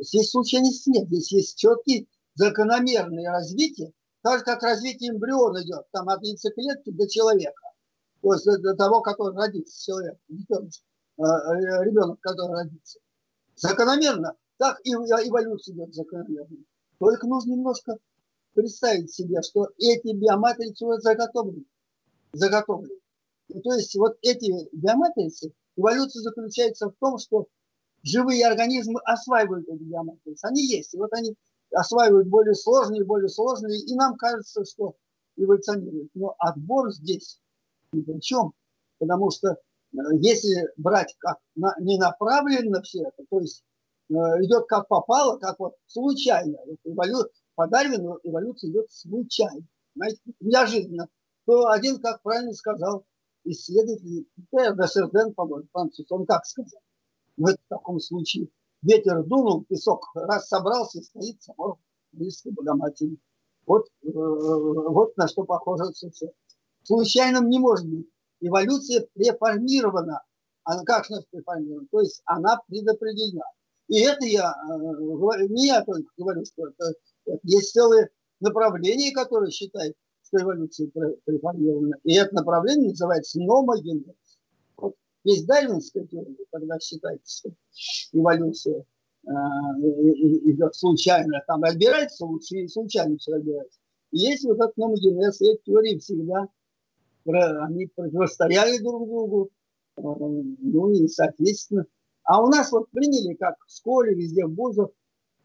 здесь 0.00 0.30
случайности 0.30 0.90
нет. 0.90 1.06
Здесь 1.06 1.32
есть 1.32 1.58
четкие 1.58 2.06
закономерные 2.34 3.30
развития, 3.30 3.92
так 4.22 4.40
же, 4.40 4.44
как 4.44 4.62
развитие 4.62 5.12
эмбриона 5.12 5.62
идет, 5.62 5.84
там 5.92 6.08
от 6.08 6.22
яйцеклетки 6.22 6.90
до 6.90 7.08
человека. 7.08 7.62
То 8.22 8.32
есть 8.32 8.44
до 8.44 8.74
того, 8.74 9.02
который 9.02 9.36
родится, 9.36 9.84
человек, 9.84 10.18
ребенок, 10.28 10.72
э, 11.18 11.84
ребенок 11.84 12.20
который 12.20 12.64
родится. 12.64 12.98
Закономерно 13.54 14.34
так 14.58 14.80
и 14.84 14.92
эволюция 14.92 15.74
идет 15.74 15.94
закономерно. 15.94 16.58
Только 16.98 17.26
нужно 17.26 17.52
немножко 17.52 17.98
представить 18.54 19.12
себе, 19.12 19.42
что 19.42 19.68
эти 19.78 20.14
биоматрицы 20.14 20.84
уже 20.84 21.00
заготовлены. 21.00 21.64
заготовлены. 22.32 23.00
И 23.48 23.60
то 23.60 23.74
есть 23.74 23.94
вот 23.96 24.16
эти 24.22 24.52
биоматрицы, 24.72 25.52
эволюция 25.76 26.22
заключается 26.22 26.88
в 26.88 26.94
том, 26.98 27.18
что 27.18 27.46
живые 28.02 28.46
организмы 28.46 29.00
осваивают 29.04 29.68
эти 29.68 29.82
биоматрицы. 29.82 30.44
Они 30.44 30.64
есть. 30.64 30.94
И 30.94 30.98
вот 30.98 31.12
они 31.12 31.34
осваивают 31.72 32.28
более 32.28 32.54
сложные, 32.54 33.04
более 33.04 33.28
сложные, 33.28 33.80
и 33.80 33.94
нам 33.94 34.16
кажется, 34.16 34.64
что 34.64 34.94
эволюционируют. 35.36 36.10
Но 36.14 36.34
отбор 36.38 36.92
здесь 36.92 37.40
ни 37.92 38.02
при 38.02 38.20
чем. 38.20 38.52
Потому 38.98 39.30
что 39.30 39.48
э, 39.48 39.56
если 40.20 40.70
брать 40.76 41.14
как 41.18 41.38
на, 41.56 41.74
не 41.80 41.98
направленно 41.98 42.82
все 42.82 43.02
это, 43.02 43.24
то 43.28 43.40
есть 43.40 43.64
идет 44.08 44.66
как 44.66 44.88
попало, 44.88 45.38
как 45.38 45.58
вот 45.58 45.74
случайно. 45.86 46.58
Эволю... 46.84 47.18
По 47.56 47.68
Дарвину 47.68 48.18
эволюция 48.24 48.70
идет 48.70 48.90
случайно. 48.90 49.64
Знаете, 49.94 50.20
неожиданно. 50.40 51.08
То 51.46 51.68
один, 51.68 52.00
как 52.00 52.20
правильно 52.22 52.52
сказал 52.52 53.04
исследователь, 53.44 54.26
Десерден, 54.50 55.34
по-моему, 55.34 55.68
француз, 55.72 56.10
он 56.10 56.26
как 56.26 56.44
сказал? 56.46 56.80
В 57.36 57.54
таком 57.68 58.00
случае 58.00 58.48
ветер 58.82 59.22
дунул, 59.24 59.64
песок 59.64 60.10
раз 60.14 60.48
собрался, 60.48 61.02
стоит 61.02 61.42
само 61.42 61.78
близко 62.12 62.50
Богоматери. 62.50 63.18
Вот, 63.66 63.86
э, 64.02 64.08
вот 64.12 65.16
на 65.16 65.26
что 65.26 65.44
похоже 65.44 65.84
все. 65.92 66.32
Случайным 66.82 67.48
не 67.48 67.58
может 67.58 67.88
быть. 67.88 68.06
Эволюция 68.40 69.06
преформирована. 69.14 70.22
Она 70.64 70.82
как 70.84 71.06
же 71.06 71.14
преформирована? 71.30 71.86
То 71.90 72.00
есть 72.00 72.22
она 72.24 72.60
предопределена. 72.66 73.46
И 73.88 74.00
это 74.00 74.24
я, 74.24 74.50
э, 74.50 75.46
не 75.48 75.66
я 75.66 75.84
только 75.84 76.08
говорю, 76.16 76.44
что 76.44 76.68
это, 76.68 76.94
это 77.26 77.40
есть 77.42 77.72
целое 77.72 78.08
направление, 78.40 79.12
которое 79.12 79.50
считает, 79.50 79.94
что 80.26 80.42
эволюция 80.42 80.90
преформирована. 81.24 81.96
И 82.04 82.14
это 82.14 82.34
направление 82.34 82.90
называется 82.90 83.40
номогенез. 83.40 84.38
Вот 84.76 84.94
есть 85.24 85.46
дарвинская 85.46 86.06
теория, 86.06 86.36
когда 86.50 86.78
считается, 86.80 87.50
что 87.72 88.18
эволюция 88.18 88.84
э, 89.26 89.30
идет 89.30 90.74
случайно, 90.74 91.42
там 91.46 91.64
отбирается 91.64 92.24
лучше 92.24 92.56
и 92.56 92.68
случайно 92.68 93.18
все 93.18 93.34
отбирается. 93.34 93.78
И 94.12 94.18
есть 94.18 94.44
вот 94.44 94.56
этот 94.56 94.76
номогенез, 94.76 95.40
и 95.40 95.50
эти 95.50 95.62
теории 95.64 95.98
всегда 95.98 96.48
они 97.26 97.86
противостояли 97.86 98.78
друг 98.78 99.08
другу, 99.08 99.50
э, 99.96 100.02
ну 100.02 100.90
и, 100.92 101.06
соответственно, 101.08 101.86
а 102.24 102.42
у 102.42 102.48
нас 102.48 102.72
вот 102.72 102.90
приняли, 102.90 103.34
как 103.34 103.56
в 103.66 103.70
школе, 103.74 104.14
везде, 104.14 104.46
в 104.46 104.54
вузах, 104.54 104.90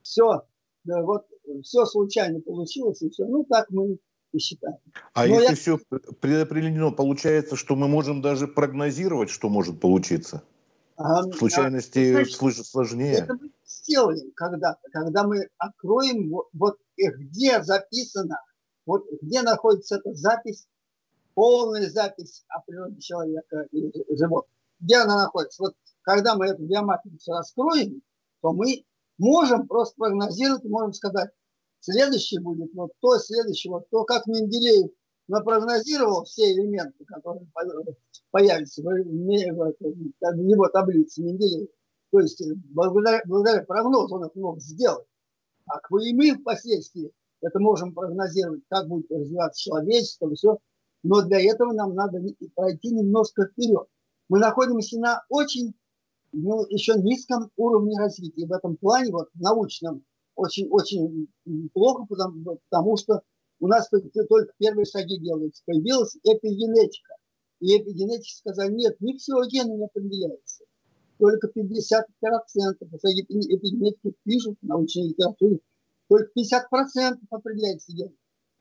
все, 0.01 0.43
да, 0.83 1.01
вот, 1.03 1.25
все 1.63 1.86
случайно 1.86 2.39
получилось, 2.41 3.01
и 3.01 3.09
все. 3.09 3.25
Ну, 3.25 3.43
так 3.43 3.69
мы 3.69 4.00
и 4.31 4.39
считаем. 4.39 4.77
А 5.13 5.25
Но 5.25 5.36
если 5.36 5.50
я... 5.50 5.55
все 5.55 5.77
предопределено, 6.21 6.91
получается, 6.91 7.55
что 7.55 7.75
мы 7.75 7.88
можем 7.88 8.21
даже 8.21 8.48
прогнозировать, 8.48 9.29
что 9.29 9.50
может 9.50 9.79
получиться? 9.79 10.43
А, 10.95 11.24
Случайности 11.31 12.13
а, 12.13 12.25
значит, 12.25 12.65
сложнее. 12.65 13.19
Это 13.19 13.33
мы 13.33 13.51
сделаем 13.65 14.31
когда-то, 14.36 14.81
когда 14.91 15.24
мы 15.24 15.48
откроем, 15.57 16.29
вот, 16.29 16.48
вот 16.53 16.77
где 16.98 17.63
записано, 17.63 18.41
вот 18.86 19.05
где 19.21 19.41
находится 19.41 19.95
эта 19.95 20.13
запись, 20.13 20.67
полная 21.33 21.89
запись 21.89 22.43
о 22.50 22.62
природе 22.62 23.00
человека 23.00 23.67
и 23.71 23.91
животных. 24.15 24.53
Где 24.81 24.98
она 24.98 25.24
находится? 25.24 25.63
Вот 25.63 25.75
когда 26.09 26.35
мы 26.35 26.47
эту 26.47 26.63
биоматрицу 26.63 27.33
раскроем, 27.33 28.01
то 28.41 28.51
мы 28.51 28.83
можем 29.19 29.67
просто 29.67 29.93
прогнозировать, 29.95 30.63
можем 30.63 30.91
сказать, 30.93 31.29
следующий 31.81 32.39
будет 32.39 32.73
вот 32.73 32.89
то, 32.99 33.19
следующий 33.19 33.69
вот 33.69 33.87
то, 33.91 34.05
как 34.05 34.25
Менделеев 34.25 34.89
напрогнозировал 35.27 36.23
все 36.23 36.51
элементы, 36.51 37.05
которые 37.05 37.45
появятся 38.31 38.81
в 38.81 38.89
его 38.89 40.67
таблице 40.69 41.21
Менделеева. 41.21 41.67
То 42.11 42.21
есть 42.21 42.41
э, 42.41 42.55
благодаря, 42.71 43.21
благодаря 43.27 43.63
прогнозу 43.63 44.15
он 44.15 44.23
это 44.23 44.39
мог 44.39 44.59
сделать. 44.59 45.05
А 45.67 45.77
и 46.01 46.13
мы 46.15 46.33
впоследствии 46.39 47.11
это 47.41 47.59
можем 47.59 47.93
прогнозировать, 47.93 48.63
как 48.67 48.87
будет 48.87 49.11
развиваться 49.11 49.61
человечество, 49.61 50.33
все. 50.33 50.57
Но 51.03 51.21
для 51.21 51.39
этого 51.39 51.71
нам 51.71 51.93
надо 51.93 52.19
пройти 52.55 52.95
немножко 52.95 53.45
вперед. 53.45 53.87
Мы 54.27 54.39
находимся 54.39 54.99
на 54.99 55.23
очень 55.29 55.75
ну, 56.31 56.65
еще 56.69 56.93
низком 56.95 57.50
уровне 57.57 57.98
развития. 57.98 58.45
В 58.45 58.53
этом 58.53 58.77
плане, 58.77 59.12
вот, 59.12 59.29
научном, 59.36 60.03
очень-очень 60.36 61.27
плохо, 61.74 62.05
потому, 62.07 62.59
потому 62.69 62.98
что 62.98 63.21
у 63.59 63.67
нас 63.67 63.89
только, 63.89 64.24
только 64.25 64.53
первые 64.57 64.86
шаги 64.86 65.19
делаются. 65.19 65.63
Появилась 65.65 66.15
эпигенетика. 66.24 67.15
И 67.59 67.77
эпигенетики 67.77 68.36
сказали, 68.36 68.74
нет, 68.74 69.00
не 69.01 69.17
все 69.17 69.36
гены 69.48 69.74
не 69.74 69.86
определяются. 69.86 70.63
только 71.17 71.48
50%. 71.48 71.74
Эпигенетики 72.79 74.15
пишут 74.24 74.57
в 74.62 74.65
научной 74.65 75.09
литературе, 75.09 75.59
только 76.07 76.31
50% 76.39 77.17
определяется 77.29 77.91
геном. 77.91 78.15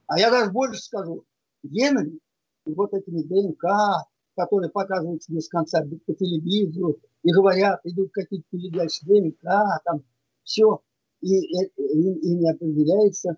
А 0.07 0.19
я 0.19 0.31
даже 0.31 0.51
больше 0.51 0.83
скажу, 0.83 1.25
генами, 1.63 2.19
вот 2.65 2.93
этими 2.93 3.23
ДНК, 3.23 4.07
которые 4.35 4.71
показываются 4.71 5.33
без 5.33 5.49
конца 5.49 5.83
по 6.07 6.15
телевизору, 6.15 6.99
и 7.23 7.33
говорят, 7.33 7.81
идут 7.85 8.11
какие-то 8.13 8.47
передачи 8.51 9.05
ДНК, 9.05 9.43
там 9.85 10.03
все, 10.45 10.81
и, 11.21 11.37
и, 11.37 11.71
и 11.77 12.35
не 12.35 12.51
определяется, 12.51 13.31
э, 13.31 13.35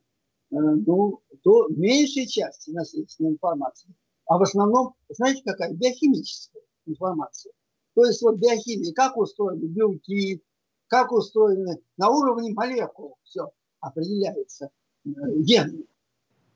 ну, 0.57 1.21
то 1.43 1.69
меньшей 1.69 2.27
части 2.27 2.71
наследственной 2.71 3.31
информации. 3.31 3.95
А 4.27 4.39
в 4.39 4.43
основном, 4.43 4.95
знаете, 5.09 5.43
какая? 5.45 5.73
Биохимическая 5.73 6.63
информация. 6.87 7.53
То 7.95 8.05
есть 8.05 8.23
вот 8.23 8.37
биохимия, 8.37 8.93
как 8.93 9.17
устроены 9.17 9.65
белки, 9.65 10.43
как 10.87 11.13
устроены 11.13 11.81
на 11.97 12.11
уровне 12.11 12.53
молекул, 12.53 13.17
все 13.25 13.51
определяется 13.81 14.71
э, 15.05 15.09
генами. 15.39 15.87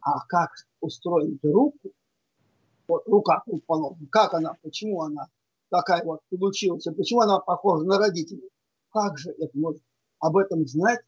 А 0.01 0.25
как 0.27 0.51
устроить 0.81 1.43
руку, 1.43 1.93
вот 2.87 3.09
рука, 3.09 3.43
предположим, 3.47 4.07
как 4.09 4.35
она, 4.35 4.57
почему 4.63 5.03
она 5.03 5.29
такая 5.75 6.05
вот 6.05 6.21
получилась, 6.31 6.85
почему 6.97 7.23
она 7.23 7.41
похожа 7.41 7.85
на 7.85 7.99
родителей, 7.99 8.49
как 8.93 9.19
же 9.19 9.31
это 9.31 9.51
может 9.55 9.83
об 10.21 10.37
этом 10.37 10.65
знать 10.69 11.01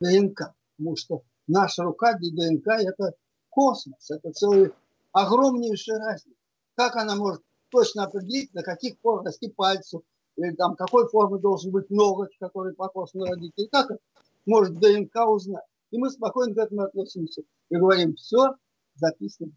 ДНК? 0.00 0.54
Потому 0.78 0.96
что 0.96 1.22
наша 1.46 1.82
рука 1.82 2.14
для 2.14 2.30
ДНК– 2.30 2.66
это 2.68 3.12
космос, 3.50 4.10
это 4.10 4.32
целый 4.32 4.72
огромнейшая 5.12 5.98
разница. 5.98 6.38
Как 6.76 6.96
она 6.96 7.14
может 7.16 7.42
точно 7.68 8.04
определить, 8.04 8.54
на 8.54 8.62
каких 8.62 8.98
форм 9.02 9.26
расти 9.26 9.50
пальцу, 9.50 10.02
или 10.36 10.54
там 10.54 10.76
какой 10.76 11.06
формы 11.08 11.38
должен 11.38 11.70
быть 11.70 11.90
ноготь, 11.90 12.34
который 12.40 12.74
похож 12.74 13.12
на 13.12 13.26
родителей, 13.26 13.68
как 13.70 13.90
это 13.90 14.00
может 14.46 14.78
ДНК 14.78 15.28
узнать? 15.28 15.64
И 15.90 15.98
мы 15.98 16.08
спокойно 16.08 16.54
к 16.54 16.58
этому 16.58 16.82
относимся 16.84 17.42
и 17.68 17.76
говорим, 17.76 18.14
все 18.14 18.54
записано. 18.94 19.52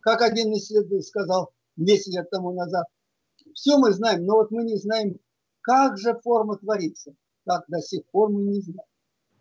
Как 0.00 0.20
один 0.20 0.52
исследователь 0.52 1.02
сказал 1.02 1.52
10 1.76 2.14
лет 2.14 2.28
тому 2.28 2.52
назад, 2.52 2.84
все 3.54 3.78
мы 3.78 3.92
знаем, 3.92 4.24
но 4.24 4.36
вот 4.36 4.50
мы 4.50 4.64
не 4.64 4.76
знаем, 4.76 5.16
как 5.60 5.98
же 5.98 6.18
форма 6.22 6.56
творится. 6.56 7.14
Так 7.44 7.64
до 7.68 7.80
сих 7.80 8.04
пор 8.06 8.30
мы 8.30 8.42
не 8.42 8.60
знаем. 8.60 8.88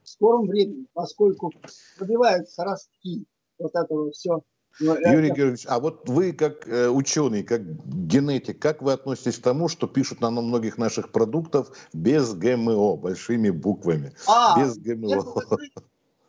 В 0.03 0.09
скором 0.09 0.47
времени, 0.47 0.85
поскольку 0.93 1.51
пробиваются 1.97 2.63
ростки 2.63 3.25
вот 3.57 3.73
этого 3.73 4.11
все. 4.11 4.41
Юрий. 4.79 5.29
Георгиевич, 5.29 5.65
а 5.69 5.79
вот 5.79 6.09
вы 6.09 6.33
как 6.33 6.67
э, 6.67 6.89
ученый, 6.89 7.43
как 7.43 7.61
генетик, 7.63 8.59
как 8.59 8.81
вы 8.81 8.91
относитесь 8.93 9.37
к 9.37 9.43
тому, 9.43 9.67
что 9.69 9.87
пишут 9.87 10.19
на 10.19 10.31
многих 10.31 10.77
наших 10.77 11.11
продуктов 11.11 11.71
без 11.93 12.33
ГМО, 12.33 12.97
большими 12.97 13.51
буквами? 13.51 14.13
А, 14.27 14.59
без 14.59 14.77
ГМО. 14.77 15.13
Это, 15.13 15.57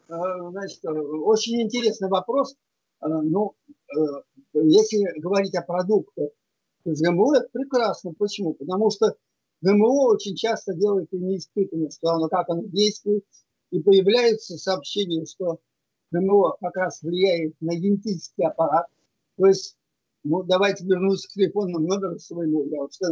Э, 0.08 0.50
значит, 0.50 0.84
очень 0.84 1.62
интересный 1.62 2.08
вопрос. 2.08 2.54
Э, 3.00 3.06
ну, 3.08 3.54
э, 3.96 3.98
если 4.54 5.18
говорить 5.18 5.54
о 5.54 5.62
продуктах 5.62 6.30
из 6.84 7.00
ГМО, 7.00 7.36
это 7.36 7.48
прекрасно. 7.52 8.12
Почему? 8.18 8.54
Потому 8.54 8.90
что 8.90 9.16
ГМО 9.62 10.08
очень 10.08 10.36
часто 10.36 10.74
делает 10.74 11.10
неиспытанно, 11.12 11.90
что 11.90 12.10
оно, 12.10 12.28
как 12.28 12.48
оно 12.50 12.62
действует, 12.64 13.24
и 13.70 13.80
появляются 13.80 14.56
сообщения, 14.56 15.24
что 15.26 15.58
ГМО 16.12 16.56
как 16.60 16.76
раз 16.76 17.02
влияет 17.02 17.54
на 17.60 17.74
генетический 17.74 18.46
аппарат. 18.46 18.86
То 19.36 19.46
есть, 19.46 19.76
ну, 20.22 20.42
давайте 20.42 20.84
вернусь 20.84 21.26
к 21.26 21.32
телефонному 21.32 21.86
номеру 21.86 22.18
своему. 22.18 22.66
Я 22.66 22.82
вот 22.82 22.92
все. 22.92 23.06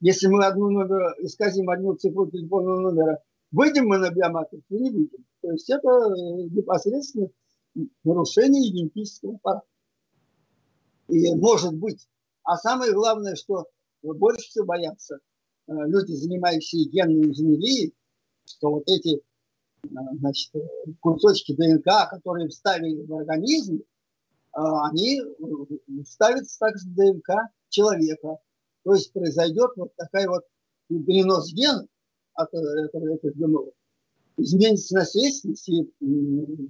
Если 0.00 0.26
мы 0.28 0.44
одну 0.44 0.70
номер, 0.70 1.14
исказим 1.18 1.68
одну 1.70 1.94
цифру 1.94 2.30
телефонного 2.30 2.90
номера, 2.90 3.22
выйдем 3.52 3.88
мы 3.88 3.98
на 3.98 4.10
биоматрицу 4.10 4.64
или 4.70 4.82
не 4.82 4.90
выйдем? 4.90 5.24
То 5.42 5.50
есть 5.50 5.68
это 5.68 5.88
э, 5.88 6.48
непосредственно 6.50 7.28
нарушение 8.04 8.72
генетического 8.72 9.34
аппарата. 9.34 9.66
И 11.08 11.34
может 11.34 11.74
быть. 11.74 12.08
А 12.44 12.56
самое 12.56 12.92
главное, 12.92 13.34
что 13.36 13.66
больше 14.02 14.48
всего 14.48 14.66
боятся 14.66 15.16
э, 15.66 15.72
люди, 15.72 16.12
занимающиеся 16.12 16.90
генной 16.90 17.24
инженерией, 17.24 17.94
что 18.46 18.70
вот 18.70 18.84
эти 18.86 19.16
э, 19.16 19.88
значит, 20.18 20.52
кусочки 21.00 21.54
ДНК, 21.54 22.10
которые 22.10 22.48
вставили 22.48 23.02
в 23.02 23.14
организм, 23.14 23.82
они 24.52 25.20
ставятся 26.04 26.58
также 26.60 26.86
в 26.86 26.94
ДНК 26.94 27.28
человека. 27.70 28.38
То 28.84 28.94
есть 28.94 29.12
произойдет 29.12 29.72
вот 29.74 29.92
такая 29.96 30.28
вот 30.28 30.44
перенос 30.88 31.52
генов 31.52 31.88
от 32.34 32.54
этого, 32.54 33.14
этого 33.14 33.32
ГМО 33.32 33.64
изменится 34.36 34.94
наследственность, 34.96 35.68
и, 35.68 35.92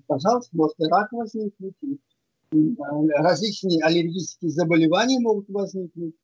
пожалуйста, 0.06 0.56
может 0.56 0.78
и 0.80 0.84
рак 0.84 1.12
возникнуть, 1.12 1.74
и 1.82 1.98
различные 3.16 3.82
аллергические 3.82 4.50
заболевания 4.50 5.20
могут 5.20 5.48
возникнуть. 5.48 6.14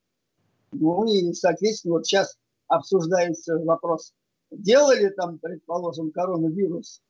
Ну 0.72 1.04
и, 1.04 1.32
соответственно, 1.32 1.94
вот 1.94 2.06
сейчас 2.06 2.36
обсуждается 2.68 3.58
вопрос, 3.58 4.12
делали 4.50 5.08
там, 5.10 5.38
предположим, 5.38 6.12
коронавирус, 6.12 7.02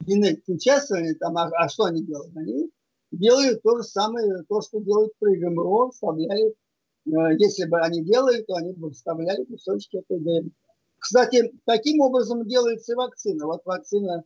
генетики 0.00 0.52
участвовали 0.52 1.14
там, 1.14 1.36
а, 1.36 1.50
а 1.58 1.68
что 1.68 1.84
они 1.84 2.04
делают? 2.04 2.36
Они 2.36 2.70
делают 3.10 3.62
то 3.62 3.78
же 3.78 3.82
самое, 3.82 4.44
то, 4.48 4.60
что 4.60 4.80
делают 4.80 5.12
при 5.18 5.36
ГМО, 5.36 5.90
вставляли, 5.90 6.54
э, 7.06 7.10
если 7.38 7.66
бы 7.66 7.80
они 7.80 8.04
делали, 8.04 8.42
то 8.42 8.54
они 8.54 8.72
бы 8.72 8.90
вставляли 8.90 9.44
кусочки 9.44 9.96
этой 9.96 10.20
ДНК. 10.20 10.52
Кстати, 10.98 11.52
таким 11.64 12.00
образом 12.00 12.46
делается 12.46 12.96
вакцина. 12.96 13.46
Вот 13.46 13.64
вакцина, 13.64 14.24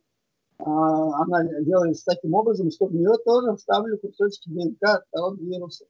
она 0.65 1.43
делается 1.61 2.05
таким 2.05 2.33
образом, 2.33 2.71
что 2.71 2.85
в 2.85 2.93
нее 2.93 3.15
тоже 3.25 3.55
вставлю 3.55 3.97
кусочки 3.97 4.49
ДНК 4.49 4.83
от 4.83 5.03
коронавируса. 5.11 5.85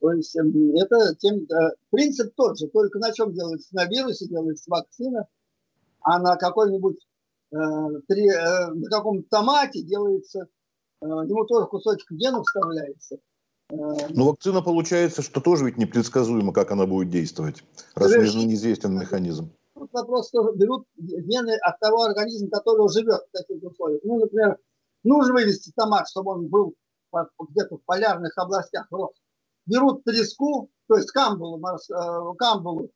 То 0.00 0.12
есть 0.12 0.36
эм, 0.36 0.74
это 0.76 1.14
тем, 1.16 1.46
принцип 1.90 2.34
тот 2.34 2.58
же, 2.58 2.68
только 2.68 2.98
на 2.98 3.12
чем 3.12 3.32
делается? 3.32 3.74
На 3.74 3.86
вирусе 3.86 4.26
делается 4.26 4.64
вакцина, 4.68 5.26
а 6.06 6.20
на 6.20 6.36
какой-нибудь 6.36 6.98
э, 7.52 7.56
три, 8.06 8.28
э, 8.28 8.66
на 8.68 8.88
каком-то 8.88 9.28
томате 9.28 9.82
делается, 9.82 10.46
э, 11.02 11.06
ему 11.06 11.44
тоже 11.44 11.66
кусочек 11.66 12.10
гена 12.12 12.42
вставляется. 12.42 13.16
Э, 13.70 13.74
Но 14.10 14.26
вакцина 14.28 14.62
получается, 14.62 15.22
что 15.22 15.40
тоже 15.40 15.64
ведь 15.64 15.78
непредсказуемо, 15.78 16.52
как 16.52 16.70
она 16.70 16.86
будет 16.86 17.10
действовать, 17.10 17.64
раз 17.94 18.12
неизвестен 18.12 18.96
механизм. 18.96 19.50
Тут 19.86 19.92
вопрос, 19.92 20.28
что 20.28 20.52
берут 20.52 20.84
гены 20.96 21.56
от 21.62 21.78
того 21.78 22.02
организма, 22.02 22.50
который 22.50 22.88
живет 22.88 23.20
в 23.20 23.30
таких 23.30 23.62
условиях. 23.62 24.00
Ну, 24.02 24.18
например, 24.18 24.58
нужно 25.04 25.34
вывести 25.34 25.72
томат, 25.76 26.08
чтобы 26.08 26.32
он 26.32 26.48
был 26.48 26.74
где-то 27.38 27.76
в 27.76 27.84
полярных 27.84 28.36
областях 28.36 28.88
рос. 28.90 29.12
Берут 29.64 30.02
треску, 30.02 30.70
то 30.88 30.96
есть 30.96 31.12
камбулу, 31.12 31.58
морс, 31.58 31.88
э, 31.88 31.94
камбулу 32.36 32.90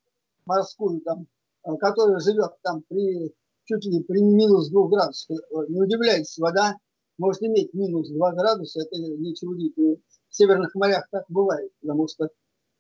морскую, 0.47 1.01
там, 1.03 1.27
э, 1.65 1.77
которая 1.77 2.19
живет 2.19 2.55
там 2.63 2.83
при 2.89 3.33
чуть 3.65 3.85
ли 3.85 4.03
при 4.03 4.21
минус 4.21 4.69
2 4.71 4.89
градусах. 4.89 5.39
Э, 5.39 5.67
не 5.69 5.81
удивляйтесь, 5.81 6.39
вода 6.39 6.77
может 7.19 7.43
иметь 7.43 7.73
минус 7.73 8.11
2 8.11 8.33
градуса, 8.33 8.81
это 8.81 8.97
ничего 8.99 9.53
удивительного. 9.53 9.99
В 10.29 10.37
северных 10.37 10.75
морях 10.75 11.07
так 11.13 11.25
бывает, 11.29 11.71
потому 11.81 12.09
что 12.09 12.31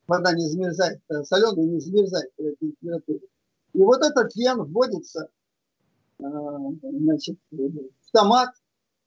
вода 0.08 0.32
не 0.32 0.48
замерзает, 0.48 1.00
соленая 1.24 1.66
не 1.66 1.78
замерзает 1.78 2.32
при 2.36 2.52
этой 2.52 2.72
температуре. 2.72 3.20
И 3.72 3.78
вот 3.78 4.02
этот 4.02 4.34
ген 4.34 4.62
вводится 4.62 5.28
э, 6.18 6.22
значит, 6.82 7.38
в 7.50 8.12
томат, 8.12 8.50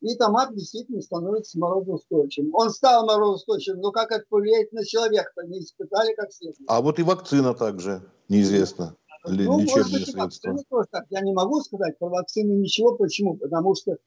и 0.01 0.15
томат 0.17 0.53
действительно 0.53 1.01
становится 1.01 1.57
морозоустойчивым. 1.59 2.53
Он 2.53 2.69
стал 2.69 3.05
морозоустойчивым, 3.05 3.79
но 3.81 3.91
как 3.91 4.11
это 4.11 4.25
повлияет 4.29 4.71
на 4.73 4.85
человека, 4.85 5.31
не 5.47 5.59
испытали 5.59 6.13
как 6.15 6.31
следует. 6.31 6.67
А 6.67 6.81
вот 6.81 6.99
и 6.99 7.03
вакцина 7.03 7.53
также 7.53 8.03
неизвестно. 8.27 8.97
Ну, 9.25 9.61
может 9.61 9.91
быть, 9.91 10.09
и 10.09 10.17
вакцина 10.17 10.59
тоже 10.69 10.87
так. 10.91 11.05
Я 11.09 11.21
не 11.21 11.33
могу 11.33 11.61
сказать 11.61 11.97
про 11.97 12.09
вакцину 12.09 12.55
ничего. 12.55 12.97
Почему? 12.97 13.37
Потому 13.37 13.75
что 13.75 13.97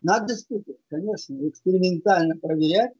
надо 0.00 0.32
испытывать, 0.32 0.80
конечно, 0.88 1.36
экспериментально 1.48 2.36
проверять. 2.36 2.92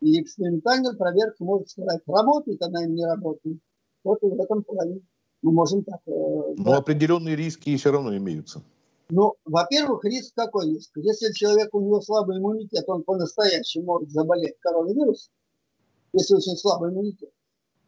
И 0.00 0.20
экспериментальная 0.20 0.94
проверка 0.94 1.44
может 1.44 1.70
сказать, 1.70 2.02
работает 2.06 2.62
она 2.62 2.84
или 2.84 2.92
не 2.92 3.06
работает. 3.06 3.58
Вот 4.04 4.22
и 4.22 4.26
в 4.26 4.40
этом 4.40 4.62
плане 4.64 5.00
мы 5.42 5.52
можем 5.52 5.84
так... 5.84 6.00
Э, 6.06 6.54
Но 6.56 6.64
да. 6.64 6.76
определенные 6.78 7.36
риски 7.36 7.76
все 7.76 7.90
равно 7.90 8.16
имеются. 8.16 8.62
Ну, 9.10 9.34
во-первых, 9.44 10.04
риск 10.04 10.32
какой 10.34 10.70
есть? 10.70 10.92
Если 10.94 11.32
человек, 11.32 11.74
у 11.74 11.80
него 11.80 12.00
слабый 12.00 12.38
иммунитет, 12.38 12.84
он 12.88 13.02
по-настоящему 13.02 13.84
может 13.84 14.10
заболеть 14.10 14.58
коронавирусом, 14.60 15.32
если 16.12 16.34
очень 16.36 16.56
слабый 16.56 16.90
иммунитет. 16.90 17.30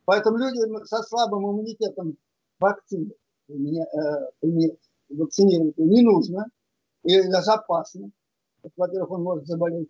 Поэтому 0.05 0.37
люди 0.37 0.59
со 0.85 1.03
слабым 1.03 1.45
иммунитетом 1.51 2.19
вакцины 2.61 3.13
э, 3.49 3.55
вакцинировать 5.09 5.79
не 5.79 6.03
нужно, 6.03 6.47
и 7.05 7.23
даже 7.29 7.53
опасно. 7.53 8.11
Во-первых, 8.77 9.11
он 9.13 9.23
может 9.23 9.47
заболеть. 9.47 9.89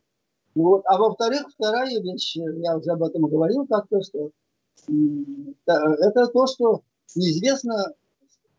Вот. 0.55 0.83
А 0.87 0.99
во-вторых, 0.99 1.47
вторая 1.55 2.01
вещь, 2.01 2.37
я 2.37 2.77
уже 2.77 2.91
об 2.93 3.03
этом 3.03 3.23
говорил 3.23 3.67
как-то, 3.67 4.03
что 4.03 4.31
это 5.67 6.27
то, 6.29 6.47
что 6.47 6.83
неизвестно, 7.15 7.75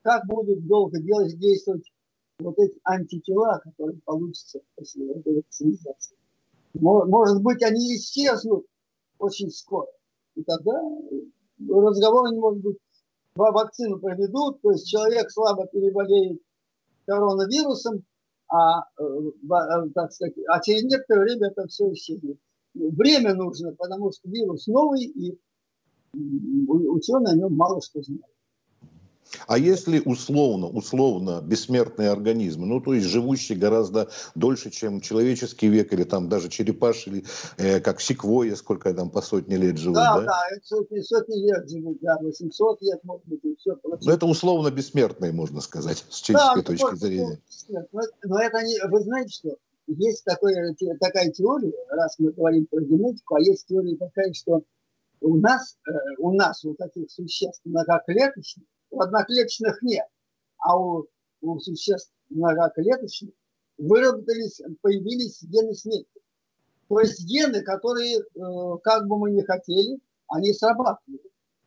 как 0.01 0.25
будут 0.27 0.65
долго 0.67 0.99
делать, 0.99 1.37
действовать 1.39 1.91
вот 2.39 2.57
эти 2.59 2.79
антитела, 2.83 3.61
которые 3.63 3.99
получатся 4.05 4.61
после 4.75 5.11
этой 5.11 5.37
вакцинизации. 5.37 6.17
Может 6.73 7.41
быть, 7.41 7.63
они 7.63 7.95
исчезнут 7.95 8.65
очень 9.19 9.49
скоро. 9.49 9.87
И 10.35 10.43
тогда 10.43 10.81
разговор 11.69 12.31
не 12.31 12.39
может 12.39 12.61
быть. 12.61 12.77
Вакцину 13.35 13.99
проведут, 13.99 14.61
то 14.61 14.71
есть 14.71 14.87
человек 14.87 15.29
слабо 15.29 15.67
переболеет 15.67 16.41
коронавирусом, 17.05 18.05
а, 18.47 18.83
э, 18.97 19.03
э, 19.03 19.89
так 19.93 20.13
сказать, 20.13 20.35
а 20.47 20.61
через 20.61 20.83
некоторое 20.83 21.23
время 21.23 21.47
это 21.49 21.67
все 21.67 21.91
исчезнет. 21.91 22.37
Время 22.73 23.33
нужно, 23.33 23.73
потому 23.73 24.11
что 24.13 24.29
вирус 24.29 24.67
новый, 24.67 25.03
и 25.03 25.37
ученые 26.13 27.33
о 27.33 27.35
нем 27.35 27.53
мало 27.55 27.81
что 27.81 28.01
знают. 28.01 28.25
А 29.47 29.57
если 29.57 29.99
условно, 29.99 30.67
условно 30.67 31.41
бессмертные 31.41 32.09
организмы, 32.09 32.65
ну 32.65 32.81
то 32.81 32.93
есть 32.93 33.07
живущие 33.07 33.57
гораздо 33.57 34.09
дольше, 34.35 34.69
чем 34.69 35.01
человеческий 35.01 35.67
век, 35.67 35.93
или 35.93 36.03
там 36.03 36.29
даже 36.29 36.49
черепаш, 36.49 37.07
или 37.07 37.23
э, 37.57 37.79
как 37.79 38.01
секвойя, 38.01 38.55
сколько 38.55 38.93
там 38.93 39.09
по 39.09 39.21
сотни 39.21 39.55
лет 39.55 39.77
живут, 39.77 39.95
да? 39.95 40.17
Да, 40.19 40.25
да, 40.25 40.41
сотни, 40.63 40.99
сотни 41.01 41.35
лет 41.35 41.69
живут, 41.69 41.99
да, 42.01 42.17
800 42.21 42.81
лет, 42.81 42.99
может 43.03 43.25
быть, 43.25 43.43
и 43.43 43.55
все. 43.55 43.77
Но 43.83 44.11
это 44.11 44.25
условно 44.25 44.71
бессмертные, 44.71 45.31
можно 45.31 45.61
сказать, 45.61 46.05
с 46.09 46.21
человеческой 46.21 46.61
да, 46.61 46.85
точки 46.85 46.95
зрения. 46.99 47.39
Но, 47.69 48.01
но 48.23 48.39
это 48.39 48.61
не, 48.63 48.79
вы 48.87 49.01
знаете 49.01 49.31
что, 49.31 49.55
есть 49.87 50.23
такое, 50.23 50.75
такая 50.99 51.31
теория, 51.31 51.73
раз 51.89 52.15
мы 52.19 52.31
говорим 52.31 52.65
про 52.65 52.81
генетику, 52.81 53.35
а 53.35 53.41
есть 53.41 53.67
теория 53.67 53.95
такая, 53.97 54.33
что 54.33 54.63
у 55.21 55.37
нас, 55.37 55.77
э, 55.87 55.91
у 56.19 56.33
нас 56.33 56.63
у 56.65 56.73
таких 56.75 57.09
существ 57.11 57.61
многоклеточных, 57.65 58.65
у 58.95 59.01
одноклеточных 59.01 59.81
нет, 59.81 60.07
а 60.57 60.79
у, 60.79 61.05
у 61.41 61.59
существ 61.59 62.11
многоклеточных 62.29 63.31
выработались, 63.77 64.61
появились 64.81 65.43
гены 65.43 65.73
смерти. 65.73 66.21
То 66.87 66.99
есть 66.99 67.25
гены, 67.25 67.61
которые, 67.61 68.19
э, 68.19 68.77
как 68.83 69.07
бы 69.07 69.17
мы 69.17 69.31
ни 69.31 69.41
хотели, 69.41 69.99
они 70.27 70.53
срабатывают. 70.53 71.21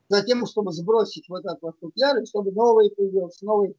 Затем, 0.08 0.46
чтобы 0.46 0.72
сбросить 0.72 1.28
вот 1.28 1.44
этот 1.44 1.60
вот 1.60 1.76
футляр, 1.80 2.24
чтобы 2.26 2.52
новый 2.52 2.90
появился, 2.90 3.44
новый. 3.44 3.76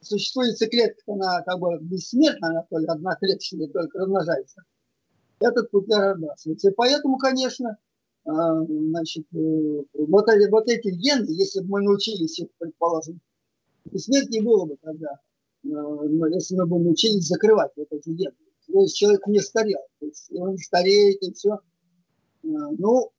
Существует 0.00 0.56
клетка, 0.58 1.12
она 1.12 1.42
как 1.42 1.58
бы 1.58 1.78
бессмертна, 1.80 2.48
она 2.48 2.66
только 2.70 2.92
одноклеточная, 2.92 3.66
только 3.68 3.98
размножается. 3.98 4.62
Этот 5.40 5.70
футляр 5.70 6.12
отбрасывается. 6.12 6.70
И 6.70 6.74
поэтому, 6.74 7.18
конечно, 7.18 7.78
значит, 8.26 9.24
э, 9.34 9.82
вот, 9.94 10.26
вот 10.50 10.68
эти 10.68 10.88
гены, 10.88 11.26
если 11.28 11.60
бы 11.60 11.68
мы 11.68 11.82
научились 11.82 12.38
их, 12.40 12.48
предположим, 12.58 13.20
смерть 13.94 14.30
не 14.30 14.40
было 14.40 14.64
бы 14.64 14.76
тогда, 14.82 15.20
а, 15.64 16.28
если 16.32 16.56
мы 16.56 16.66
бы 16.66 16.78
научились 16.80 17.26
закрывать 17.26 17.70
вот 17.76 17.88
эти 17.92 18.10
гены. 18.10 18.34
То 18.66 18.80
есть 18.80 18.96
человек 18.96 19.26
не 19.28 19.38
старел, 19.38 19.80
то 20.00 20.06
есть 20.06 20.28
он 20.32 20.58
стареет 20.58 21.22
и 21.22 21.32
все. 21.32 21.52
А, 21.52 21.60
ну, 22.42 23.12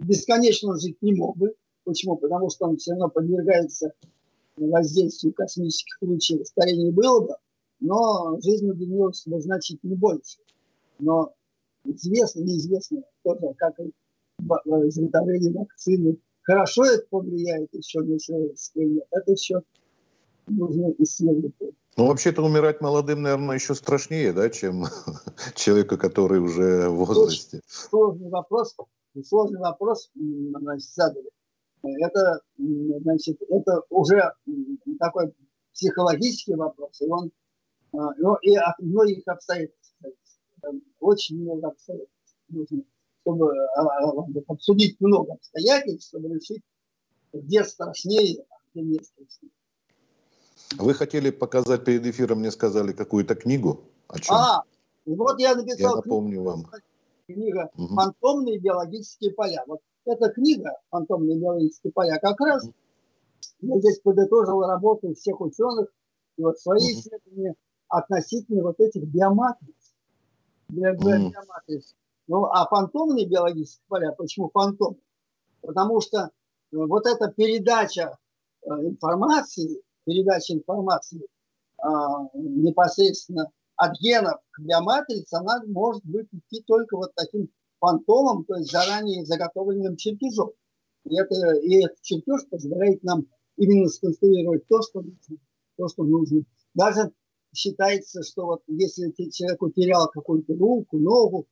бесконечно 0.00 0.70
он 0.70 0.80
жить 0.80 0.96
не 1.02 1.14
мог 1.14 1.36
бы. 1.36 1.54
Почему? 1.84 2.16
Потому 2.16 2.48
что 2.48 2.66
он 2.66 2.78
все 2.78 2.92
равно 2.92 3.10
подвергается 3.10 3.92
воздействию 4.56 5.34
космических 5.34 5.98
лучей. 6.00 6.44
Старение 6.46 6.92
было 6.92 7.20
бы, 7.20 7.36
но 7.80 8.38
жизнь 8.40 8.70
длилась 8.72 9.24
бы 9.26 9.40
значительно 9.40 9.96
больше. 9.96 10.38
Но 11.00 11.34
известно, 11.84 12.40
неизвестно 12.40 13.02
тоже, 13.24 13.52
как 13.56 13.78
изготовления 14.88 15.52
вакцины. 15.52 16.18
Хорошо 16.42 16.84
это 16.84 17.06
повлияет 17.08 17.72
еще 17.72 18.00
на 18.00 18.18
человечество 18.18 18.80
нет. 18.80 19.06
Это 19.10 19.30
еще 19.32 19.62
нужно 20.46 20.92
исследовать. 20.98 21.54
Ну, 21.96 22.06
вообще-то 22.06 22.42
умирать 22.42 22.80
молодым, 22.80 23.22
наверное, 23.22 23.56
еще 23.56 23.74
страшнее, 23.74 24.32
да, 24.32 24.48
чем 24.48 24.84
человека, 25.54 25.96
который 25.96 26.40
уже 26.40 26.88
в 26.88 27.04
возрасте. 27.04 27.60
Сложный 27.66 28.30
вопрос, 28.30 28.74
сложный 29.24 29.60
вопрос 29.60 30.10
значит, 30.14 30.90
задали. 30.90 31.30
Это, 31.82 32.40
значит, 32.56 33.42
это 33.48 33.82
уже 33.90 34.32
такой 34.98 35.32
психологический 35.74 36.54
вопрос, 36.54 37.00
и 37.00 37.06
он 37.06 37.30
а, 37.92 38.14
и 38.42 38.54
от 38.54 38.78
многих 38.78 39.26
обстоятельств. 39.26 39.96
Очень 41.00 41.42
много 41.42 41.68
обстоятельств 41.68 42.36
нужно 42.48 42.82
чтобы 43.22 43.52
а, 43.76 43.82
а, 43.82 44.24
обсудить 44.48 45.00
много 45.00 45.34
обстоятельств, 45.34 46.08
чтобы 46.08 46.34
решить, 46.34 46.62
где 47.32 47.64
страшнее, 47.64 48.44
а 48.50 48.54
где 48.72 48.82
не 48.82 48.98
страшнее. 48.98 49.52
Вы 50.78 50.94
хотели 50.94 51.30
показать 51.30 51.84
перед 51.84 52.04
эфиром, 52.06 52.40
мне 52.40 52.50
сказали, 52.50 52.92
какую-то 52.92 53.34
книгу? 53.34 53.80
О 54.08 54.18
чем? 54.18 54.34
А, 54.36 54.62
вот 55.06 55.40
я 55.40 55.54
написал 55.54 55.90
я 55.90 55.96
напомню 55.96 56.42
книгу, 56.42 56.44
вам. 56.44 56.66
книга 57.26 57.70
угу. 57.76 57.94
«Фантомные 57.94 58.58
биологические 58.58 59.32
поля». 59.32 59.64
Вот 59.66 59.80
эта 60.04 60.30
книга 60.30 60.76
«Фантомные 60.90 61.38
биологические 61.38 61.92
поля» 61.92 62.18
как 62.18 62.40
раз 62.40 62.68
я 63.60 63.78
здесь 63.78 64.00
подытожил 64.00 64.62
работу 64.62 65.14
всех 65.14 65.40
ученых 65.40 65.88
и 66.36 66.42
вот 66.42 66.58
свои 66.58 66.92
угу. 66.92 67.00
исследования 67.00 67.54
относительно 67.88 68.62
вот 68.62 68.80
этих 68.80 69.04
биоматриц. 69.04 69.92
Биоматриц. 70.68 71.94
Ну, 72.28 72.44
а 72.44 72.66
фантомные 72.66 73.26
биологические 73.26 73.84
поля, 73.88 74.12
почему 74.12 74.50
фантом? 74.50 74.96
Потому 75.60 76.00
что 76.00 76.18
э, 76.18 76.28
вот 76.70 77.06
эта 77.06 77.28
передача 77.28 78.16
э, 78.62 78.68
информации, 78.68 79.82
передача 80.04 80.54
информации 80.54 81.26
а, 81.82 82.28
непосредственно 82.34 83.50
от 83.76 83.98
генов 83.98 84.40
к 84.52 84.60
биоматрице, 84.60 85.34
она 85.34 85.60
может 85.66 86.04
быть 86.04 86.28
идти 86.32 86.62
только 86.64 86.96
вот 86.96 87.12
таким 87.16 87.48
фантомом, 87.80 88.44
то 88.44 88.56
есть 88.56 88.70
заранее 88.70 89.24
заготовленным 89.24 89.96
чертежом. 89.96 90.52
И, 91.04 91.18
это, 91.18 91.34
и 91.56 91.84
этот 91.84 92.00
чертеж 92.02 92.48
позволяет 92.48 93.02
нам 93.02 93.26
именно 93.56 93.88
сконструировать 93.88 94.66
то, 94.68 94.80
что 94.82 95.00
нужно. 95.00 95.36
То, 95.76 95.88
что 95.88 96.04
нужно. 96.04 96.42
Даже 96.74 97.12
считается, 97.52 98.22
что 98.22 98.46
вот 98.46 98.62
если 98.68 99.10
человек 99.30 99.60
утерял 99.62 100.08
какую-то 100.08 100.54
руку, 100.54 100.98
ногу, 100.98 101.46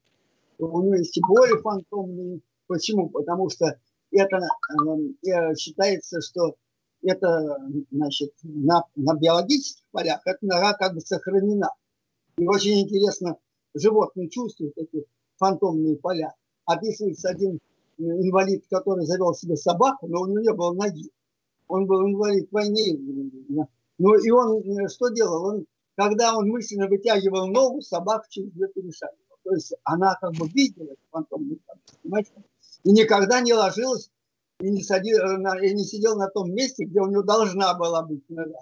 у 0.66 0.82
него 0.82 0.94
есть 0.94 1.16
и 1.16 1.20
боли 1.26 1.60
фантомные. 1.60 2.40
Почему? 2.66 3.08
Потому 3.08 3.48
что 3.50 3.78
это 4.10 4.36
э, 4.36 5.54
считается, 5.56 6.20
что 6.20 6.56
это 7.02 7.56
значит, 7.90 8.32
на, 8.42 8.84
на 8.96 9.14
биологических 9.14 9.84
полях 9.90 10.20
эта 10.24 10.38
нога 10.42 10.74
как 10.74 10.94
бы 10.94 11.00
сохранена. 11.00 11.70
И 12.36 12.46
очень 12.46 12.80
интересно, 12.80 13.36
животные 13.74 14.28
чувствуют 14.28 14.76
эти 14.76 15.06
фантомные 15.36 15.96
поля. 15.96 16.34
Описывается 16.64 17.30
один 17.30 17.58
инвалид, 17.98 18.64
который 18.68 19.04
завел 19.06 19.34
себе 19.34 19.56
собаку, 19.56 20.06
но 20.08 20.22
у 20.22 20.26
него 20.26 20.40
не 20.40 20.52
было 20.52 20.72
ноги. 20.72 21.10
Он 21.68 21.86
был 21.86 22.06
инвалид 22.06 22.50
войны. 22.50 22.98
Ну 23.98 24.14
и 24.14 24.30
он 24.30 24.62
э, 24.62 24.88
что 24.88 25.08
делал? 25.08 25.44
Он, 25.44 25.66
когда 25.96 26.36
он 26.36 26.48
мысленно 26.48 26.88
вытягивал 26.88 27.46
ногу, 27.48 27.80
собака 27.82 28.26
через 28.28 28.50
две 28.52 28.68
перешагивала. 28.68 29.29
То 29.50 29.56
есть 29.56 29.74
она 29.82 30.14
как 30.20 30.32
бы 30.34 30.46
видела 30.46 30.94
фантомный 31.10 31.60
понимаете? 32.04 32.30
И 32.84 32.92
никогда 32.92 33.40
не 33.40 33.52
ложилась 33.52 34.08
и 34.60 34.70
не, 34.70 34.80
сади, 34.80 35.10
и 35.10 35.74
не 35.74 35.84
сидела 35.84 36.14
на 36.14 36.28
том 36.28 36.54
месте, 36.54 36.84
где 36.84 37.00
у 37.00 37.08
нее 37.08 37.24
должна 37.24 37.74
была 37.74 38.02
быть 38.02 38.22
нога. 38.28 38.60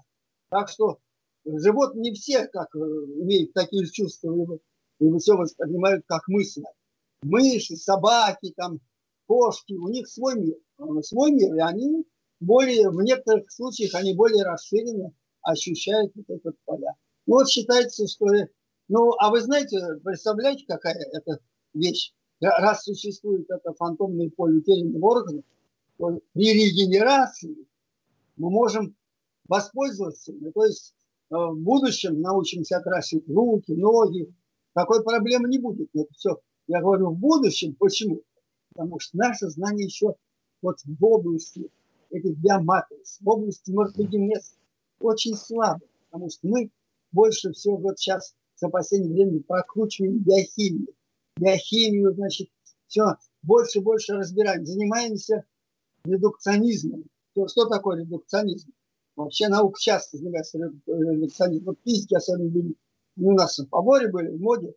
Так 0.48 0.70
что 0.70 0.98
животные 1.44 2.10
не 2.10 2.14
все 2.14 2.46
как, 2.46 2.74
э, 2.74 2.78
имеют 2.78 3.52
такие 3.52 3.86
чувства, 3.86 4.34
и 4.98 5.18
все 5.18 5.36
воспринимают 5.36 6.06
как 6.06 6.26
мысли. 6.26 6.64
Мыши, 7.20 7.76
собаки, 7.76 8.54
там, 8.56 8.80
кошки, 9.26 9.74
у 9.74 9.88
них 9.88 10.08
свой 10.08 10.40
мир. 10.40 10.56
Э, 10.78 11.02
свой 11.02 11.32
мир, 11.32 11.54
и 11.54 11.60
они 11.60 12.06
более, 12.40 12.88
в 12.88 13.02
некоторых 13.02 13.52
случаях, 13.52 13.94
они 13.94 14.14
более 14.14 14.42
расширенно 14.42 15.12
ощущают 15.42 16.12
вот 16.14 16.30
этот 16.30 16.56
поля. 16.64 16.94
Ну 17.26 17.34
вот 17.34 17.50
считается, 17.50 18.06
что 18.06 18.28
ну, 18.88 19.12
а 19.18 19.30
вы 19.30 19.40
знаете, 19.40 19.78
представляете, 20.02 20.64
какая 20.66 20.94
это 21.12 21.40
вещь? 21.74 22.12
Раз 22.40 22.84
существует 22.84 23.50
это 23.50 23.74
фантомное 23.74 24.30
поле 24.30 24.58
утерянных 24.58 25.02
органов, 25.02 25.44
то 25.98 26.20
при 26.32 26.52
регенерации 26.54 27.56
мы 28.36 28.50
можем 28.50 28.94
воспользоваться. 29.48 30.32
Ну, 30.32 30.52
то 30.52 30.64
есть 30.64 30.94
э, 31.30 31.34
в 31.34 31.58
будущем 31.58 32.20
научимся 32.20 32.76
окрашивать 32.76 33.28
руки, 33.28 33.72
ноги. 33.72 34.32
Такой 34.74 35.02
проблемы 35.02 35.48
не 35.48 35.58
будет. 35.58 35.88
Это 35.94 36.12
все, 36.14 36.38
я 36.68 36.80
говорю, 36.80 37.10
в 37.10 37.18
будущем. 37.18 37.74
Почему? 37.74 38.22
Потому 38.72 39.00
что 39.00 39.16
наше 39.16 39.48
знание 39.48 39.86
еще 39.86 40.14
вот 40.62 40.76
в 40.84 41.04
области 41.04 41.68
этих 42.10 42.38
биоматриц, 42.38 43.18
в 43.20 43.28
области 43.28 43.70
морфогенеза 43.72 44.52
очень 45.00 45.34
слабо. 45.34 45.84
Потому 46.10 46.30
что 46.30 46.46
мы 46.46 46.70
больше 47.10 47.52
всего 47.52 47.76
вот 47.76 47.98
сейчас 47.98 48.34
за 48.58 48.68
последнее 48.68 49.12
время 49.12 49.42
прокручиваем 49.42 50.18
биохимию. 50.18 50.88
Биохимию, 51.36 52.14
значит, 52.14 52.48
все 52.86 53.16
больше 53.42 53.78
и 53.78 53.82
больше 53.82 54.14
разбираем. 54.14 54.66
Занимаемся 54.66 55.44
редукционизмом. 56.04 57.04
Что, 57.32 57.48
что 57.48 57.66
такое 57.66 58.00
редукционизм? 58.00 58.72
Вообще 59.16 59.48
наука 59.48 59.80
часто 59.80 60.16
занимается 60.16 60.58
редукционизмом. 60.58 61.74
Вот 61.74 61.78
физики 61.84 62.14
особенно 62.14 62.74
у 63.16 63.32
нас 63.32 63.58
в 63.58 63.66
поборе 63.66 64.08
были, 64.08 64.28
в 64.28 64.40
моде. 64.40 64.74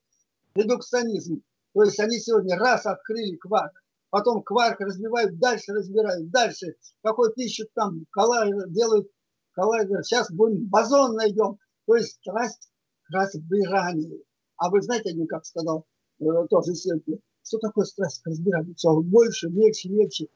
Редукционизм. 0.55 1.41
То 1.73 1.83
есть 1.83 1.99
они 1.99 2.19
сегодня 2.19 2.57
раз 2.57 2.85
открыли 2.85 3.35
кварк, 3.37 3.71
потом 4.09 4.43
кварк 4.43 4.81
разбивают 4.81 5.39
дальше, 5.39 5.71
разбирают 5.71 6.29
дальше. 6.29 6.75
Какой-то 7.01 7.41
ищут 7.41 7.73
там, 7.73 8.05
коллайдер, 8.11 8.67
делают 8.69 9.09
коллайдер. 9.53 10.03
Сейчас 10.03 10.29
будем 10.31 10.65
бозон 10.67 11.15
найдем. 11.15 11.57
То 11.85 11.95
есть 11.95 12.15
страсть 12.15 12.70
разбиранию. 13.12 14.24
А 14.58 14.69
вы 14.69 14.82
знаете, 14.82 15.12
один 15.12 15.28
как 15.28 15.45
сказал, 15.45 15.86
э, 16.19 16.26
тоже 16.50 16.74
исследователь, 16.74 17.21
что 17.43 17.58
такое 17.60 17.86
страсть 17.86 18.21
к 18.21 18.28
разбиранию? 18.28 18.76
Все 18.76 18.93
больше, 19.02 19.50
легче, 19.50 19.89
легче. 19.89 20.28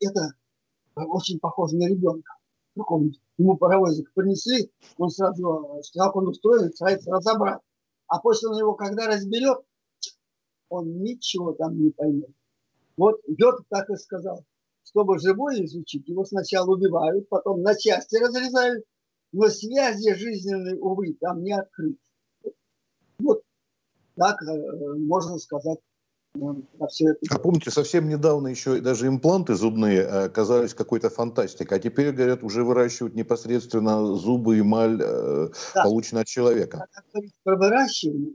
Это 0.00 0.32
очень 0.94 1.38
похоже 1.38 1.76
на 1.76 1.88
ребенка. 1.88 2.34
Ему 3.38 3.56
паровозик 3.56 4.12
принесли, 4.14 4.70
он 4.96 5.10
сразу, 5.10 5.80
как 5.94 6.14
он 6.16 6.28
устроен, 6.28 6.72
старается 6.72 7.10
разобрать. 7.10 7.60
А 8.06 8.20
после 8.20 8.50
него, 8.50 8.74
когда 8.74 9.06
разберет, 9.06 9.58
он 10.68 11.02
ничего 11.02 11.52
там 11.52 11.78
не 11.78 11.90
поймет. 11.90 12.30
Вот 12.96 13.20
Гёте 13.26 13.64
так 13.68 13.88
и 13.90 13.96
сказал. 13.96 14.44
Чтобы 14.82 15.18
живое 15.18 15.64
изучить, 15.64 16.08
его 16.08 16.24
сначала 16.24 16.74
убивают, 16.74 17.28
потом 17.28 17.62
на 17.62 17.76
части 17.76 18.16
разрезают, 18.16 18.84
но 19.32 19.48
связи 19.48 20.14
жизненной, 20.14 20.78
увы, 20.78 21.14
там 21.20 21.42
не 21.42 21.52
открыты. 21.52 21.98
Так 24.18 24.42
э, 24.42 24.94
можно 24.98 25.38
сказать 25.38 25.78
а 26.34 27.38
помните, 27.38 27.70
совсем 27.70 28.08
недавно 28.08 28.48
еще 28.48 28.80
даже 28.80 29.08
импланты 29.08 29.54
зубные 29.54 30.00
э, 30.00 30.28
казались 30.28 30.74
какой-то 30.74 31.10
фантастикой, 31.10 31.78
а 31.78 31.80
теперь, 31.80 32.12
говорят, 32.12 32.42
уже 32.42 32.64
выращивают 32.64 33.14
непосредственно 33.14 34.14
зубы, 34.14 34.60
эмаль, 34.60 35.00
э, 35.02 35.48
да. 35.74 35.82
полученные 35.82 36.22
от 36.22 36.28
человека. 36.28 36.86
Про 37.42 37.56
выращивание, 37.56 38.34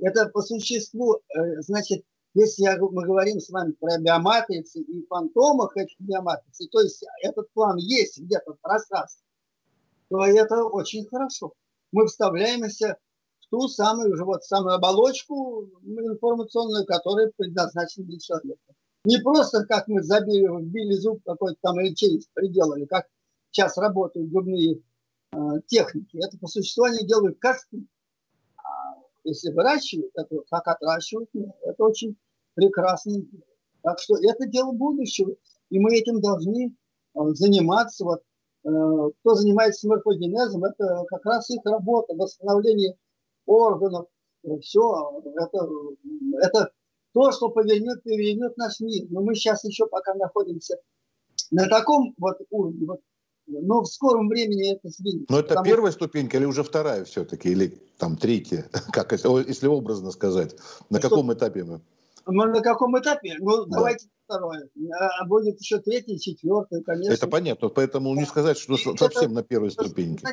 это 0.00 0.28
по 0.28 0.42
существу, 0.42 1.20
э, 1.34 1.60
значит, 1.60 2.04
если 2.34 2.68
мы 2.78 3.04
говорим 3.04 3.40
с 3.40 3.48
вами 3.50 3.72
про 3.72 3.98
биоматрицы 3.98 4.80
и 4.80 5.06
фантомах 5.06 5.76
этих 5.76 5.98
биоматриц, 6.00 6.68
то 6.70 6.80
есть 6.80 7.04
этот 7.22 7.50
план 7.52 7.76
есть 7.78 8.18
где-то 8.20 8.54
в 8.54 8.60
пространстве, 8.60 9.24
то 10.10 10.24
это 10.26 10.64
очень 10.64 11.06
хорошо. 11.06 11.52
Мы 11.92 12.06
вставляемся 12.06 12.96
ту 13.50 13.68
самую 13.68 14.12
уже 14.12 14.24
вот 14.24 14.44
самую 14.44 14.74
оболочку 14.74 15.68
информационную, 15.84 16.86
которая 16.86 17.32
предназначена 17.36 18.06
для 18.06 18.18
человека. 18.18 18.74
Не 19.04 19.18
просто 19.18 19.64
как 19.64 19.88
мы 19.88 20.02
забили, 20.02 20.46
вбили 20.46 20.92
зуб 20.92 21.22
какой-то 21.24 21.58
там 21.62 21.80
или 21.80 21.94
челюсть 21.94 22.30
приделали, 22.34 22.84
как 22.84 23.06
сейчас 23.50 23.76
работают 23.78 24.30
зубные 24.30 24.82
э, 25.32 25.38
техники. 25.66 26.18
Это 26.22 26.36
по 26.38 26.46
существу 26.46 26.84
они 26.84 27.06
делают 27.06 27.38
косты. 27.38 27.86
А 28.58 28.96
если 29.24 29.52
выращивают, 29.52 30.12
это 30.14 30.36
как 30.50 30.66
отращивают, 30.68 31.30
ну, 31.32 31.54
это 31.62 31.84
очень 31.84 32.16
прекрасно. 32.54 33.22
Так 33.82 34.00
что 34.00 34.16
это 34.16 34.46
дело 34.46 34.72
будущего. 34.72 35.34
И 35.70 35.78
мы 35.78 35.94
этим 35.94 36.20
должны 36.20 36.74
э, 37.14 37.20
заниматься. 37.34 38.04
Вот, 38.04 38.22
э, 38.64 38.68
кто 39.20 39.34
занимается 39.34 39.88
морфогенезом, 39.88 40.64
это 40.64 41.04
как 41.08 41.24
раз 41.24 41.48
их 41.50 41.60
работа, 41.64 42.14
восстановление 42.14 42.96
органов, 43.48 44.06
все, 44.62 45.22
это, 45.34 45.66
это 46.40 46.70
то, 47.12 47.32
что 47.32 47.48
повернет, 47.48 48.02
перевернет 48.02 48.56
наш 48.56 48.80
мир. 48.80 49.06
Но 49.10 49.22
мы 49.22 49.34
сейчас 49.34 49.64
еще 49.64 49.86
пока 49.86 50.14
находимся 50.14 50.76
на 51.50 51.66
таком 51.66 52.14
вот 52.18 52.36
уровне, 52.50 52.86
вот, 52.86 53.00
но 53.46 53.82
в 53.82 53.86
скором 53.86 54.28
времени 54.28 54.74
это 54.74 54.88
сдвинется. 54.88 55.32
Но 55.32 55.40
это 55.40 55.62
первая 55.64 55.92
ступенька 55.92 56.36
или 56.36 56.44
уже 56.44 56.62
вторая 56.62 57.04
все-таки, 57.04 57.50
или 57.50 57.68
там 57.98 58.16
третья, 58.16 58.68
как 58.92 59.12
если 59.12 59.66
образно 59.66 60.10
сказать? 60.10 60.56
На 60.90 60.98
что? 60.98 61.08
каком 61.08 61.32
этапе 61.32 61.64
мы? 61.64 61.80
Ну, 62.26 62.44
на 62.44 62.60
каком 62.60 62.98
этапе? 62.98 63.36
Ну, 63.38 63.64
да. 63.64 63.78
давайте 63.78 64.06
второе. 64.26 64.68
А 65.20 65.26
будет 65.26 65.58
еще 65.60 65.78
третье, 65.78 66.18
четвертое, 66.18 66.82
конечно. 66.82 67.12
Это 67.12 67.26
понятно, 67.26 67.70
поэтому 67.70 68.14
не 68.14 68.26
сказать, 68.26 68.58
что 68.58 68.76
совсем 68.76 69.30
это, 69.30 69.32
на 69.32 69.42
первой 69.42 69.70
ступеньке. 69.70 70.26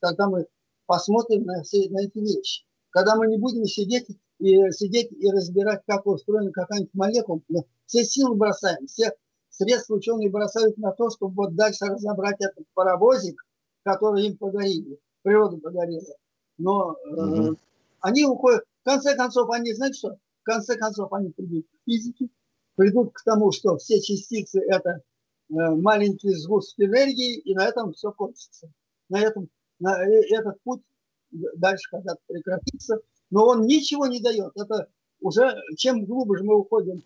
Когда 0.00 0.28
мы 0.28 0.46
посмотрим 0.92 1.44
на, 1.44 1.62
все, 1.62 1.88
на 1.88 2.02
эти 2.02 2.18
вещи. 2.18 2.64
Когда 2.90 3.16
мы 3.16 3.26
не 3.26 3.38
будем 3.38 3.64
сидеть 3.64 4.08
и, 4.38 4.70
сидеть 4.72 5.10
и 5.10 5.30
разбирать, 5.30 5.80
как 5.86 6.06
устроена 6.06 6.52
какая-нибудь 6.52 6.92
молекула, 6.92 7.40
все 7.86 8.04
силы 8.04 8.34
бросаем, 8.34 8.86
все 8.86 9.10
средства 9.48 9.94
ученые 9.94 10.28
бросают 10.28 10.76
на 10.76 10.92
то, 10.92 11.08
чтобы 11.08 11.32
вот 11.34 11.54
дальше 11.54 11.86
разобрать 11.86 12.36
этот 12.40 12.66
паровозик, 12.74 13.42
который 13.84 14.26
им 14.26 14.36
подарили, 14.36 14.98
природа 15.22 15.56
подарила. 15.56 16.14
Но 16.58 16.92
э, 16.92 17.54
они 18.00 18.26
уходят, 18.26 18.62
в 18.82 18.84
конце 18.84 19.16
концов, 19.16 19.48
они, 19.48 19.72
знаете 19.72 19.96
что, 19.96 20.18
в 20.42 20.44
конце 20.44 20.76
концов, 20.76 21.10
они 21.14 21.30
придут 21.30 21.64
к 21.68 21.90
физике, 21.90 22.28
придут 22.76 23.14
к 23.14 23.24
тому, 23.24 23.50
что 23.50 23.78
все 23.78 23.98
частицы– 23.98 24.60
это 24.68 24.90
э, 24.90 25.00
маленький 25.48 26.34
сгусток 26.34 26.84
энергии, 26.86 27.38
и 27.38 27.54
на 27.54 27.64
этом 27.64 27.94
все 27.94 28.12
кончится. 28.12 28.70
На 29.08 29.20
этом 29.22 29.48
этот 29.90 30.60
путь 30.62 30.82
дальше 31.30 31.88
когда-то 31.90 32.20
прекратится, 32.26 32.98
но 33.30 33.46
он 33.46 33.66
ничего 33.66 34.06
не 34.06 34.20
дает. 34.20 34.52
Это 34.56 34.88
уже 35.20 35.56
чем 35.76 36.04
глубже 36.04 36.44
мы 36.44 36.58
уходим 36.58 36.98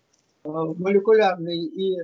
э, 0.43 0.49
в 0.49 0.79
молекулярные 0.79 1.65
и 1.65 1.97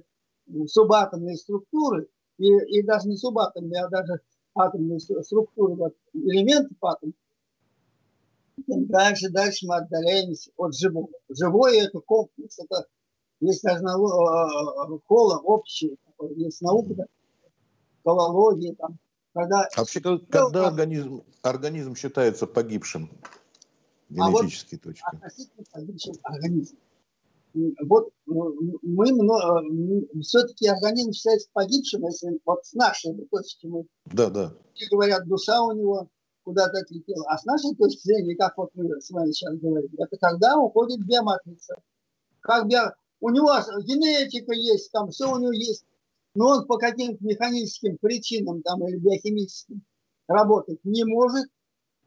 субатомные 0.67 1.37
структуры, 1.37 2.07
и, 2.37 2.47
и 2.47 2.83
даже 2.83 3.07
не 3.07 3.17
субатомные, 3.17 3.83
а 3.83 3.89
даже 3.89 4.21
атомные 4.55 4.99
структуры, 4.99 5.75
вот, 5.75 5.95
элементы 6.13 6.75
атома, 6.81 7.13
тем 8.67 8.85
дальше, 8.85 9.29
дальше 9.29 9.65
мы 9.67 9.77
отдаляемся 9.77 10.51
от 10.57 10.75
живого. 10.75 11.09
Живое– 11.29 11.83
это 11.85 11.99
комплекс, 11.99 12.59
это 12.59 12.87
есть 13.39 13.63
даже 13.63 13.79
школа 13.79 15.35
э, 15.35 15.41
общая, 15.43 15.97
есть 16.35 16.61
наука, 16.61 16.93
да, 16.93 17.05
экология, 18.03 18.75
там, 18.75 18.97
когда... 19.33 19.67
А 19.75 19.79
вообще, 19.79 19.99
когда 19.99 20.67
организм, 20.67 21.23
организм 21.41 21.95
считается 21.95 22.47
погибшим? 22.47 23.09
Генетические 24.09 24.79
а 24.83 24.85
вот 24.85 24.93
точки. 24.93 25.15
Относительно 25.15 25.65
погибшим 25.71 26.13
организм. 26.23 26.77
Вот 27.85 28.09
мы, 28.25 28.53
мы 28.81 30.21
все-таки 30.21 30.67
организм 30.67 31.11
считается 31.11 31.49
погибшим, 31.53 32.05
если 32.05 32.39
вот 32.45 32.65
с 32.65 32.73
нашей 32.73 33.13
точки 33.29 33.67
мы... 33.67 33.85
Да, 34.05 34.29
да. 34.29 34.53
Говорят, 34.91 35.27
душа 35.27 35.61
у 35.61 35.71
него 35.71 36.09
куда-то 36.43 36.79
отлетела. 36.79 37.25
А 37.29 37.37
с 37.37 37.45
нашей 37.45 37.75
точки 37.75 38.01
зрения, 38.01 38.35
как 38.35 38.57
вот 38.57 38.71
мы 38.73 38.99
с 38.99 39.09
вами 39.11 39.31
сейчас 39.31 39.55
говорим, 39.57 39.89
это 39.97 40.17
когда 40.17 40.57
уходит 40.57 41.05
биоматрица. 41.05 41.75
Как 42.39 42.67
био... 42.67 42.95
У 43.19 43.29
него 43.29 43.53
генетика 43.83 44.53
есть, 44.53 44.91
там 44.91 45.09
все 45.11 45.31
у 45.31 45.39
него 45.39 45.53
есть 45.53 45.85
но 46.35 46.47
он 46.47 46.67
по 46.67 46.77
каким-то 46.77 47.23
механическим 47.23 47.97
причинам 47.97 48.61
там, 48.61 48.87
или 48.87 48.97
биохимическим 48.97 49.81
работать 50.27 50.79
не 50.83 51.03
может, 51.03 51.47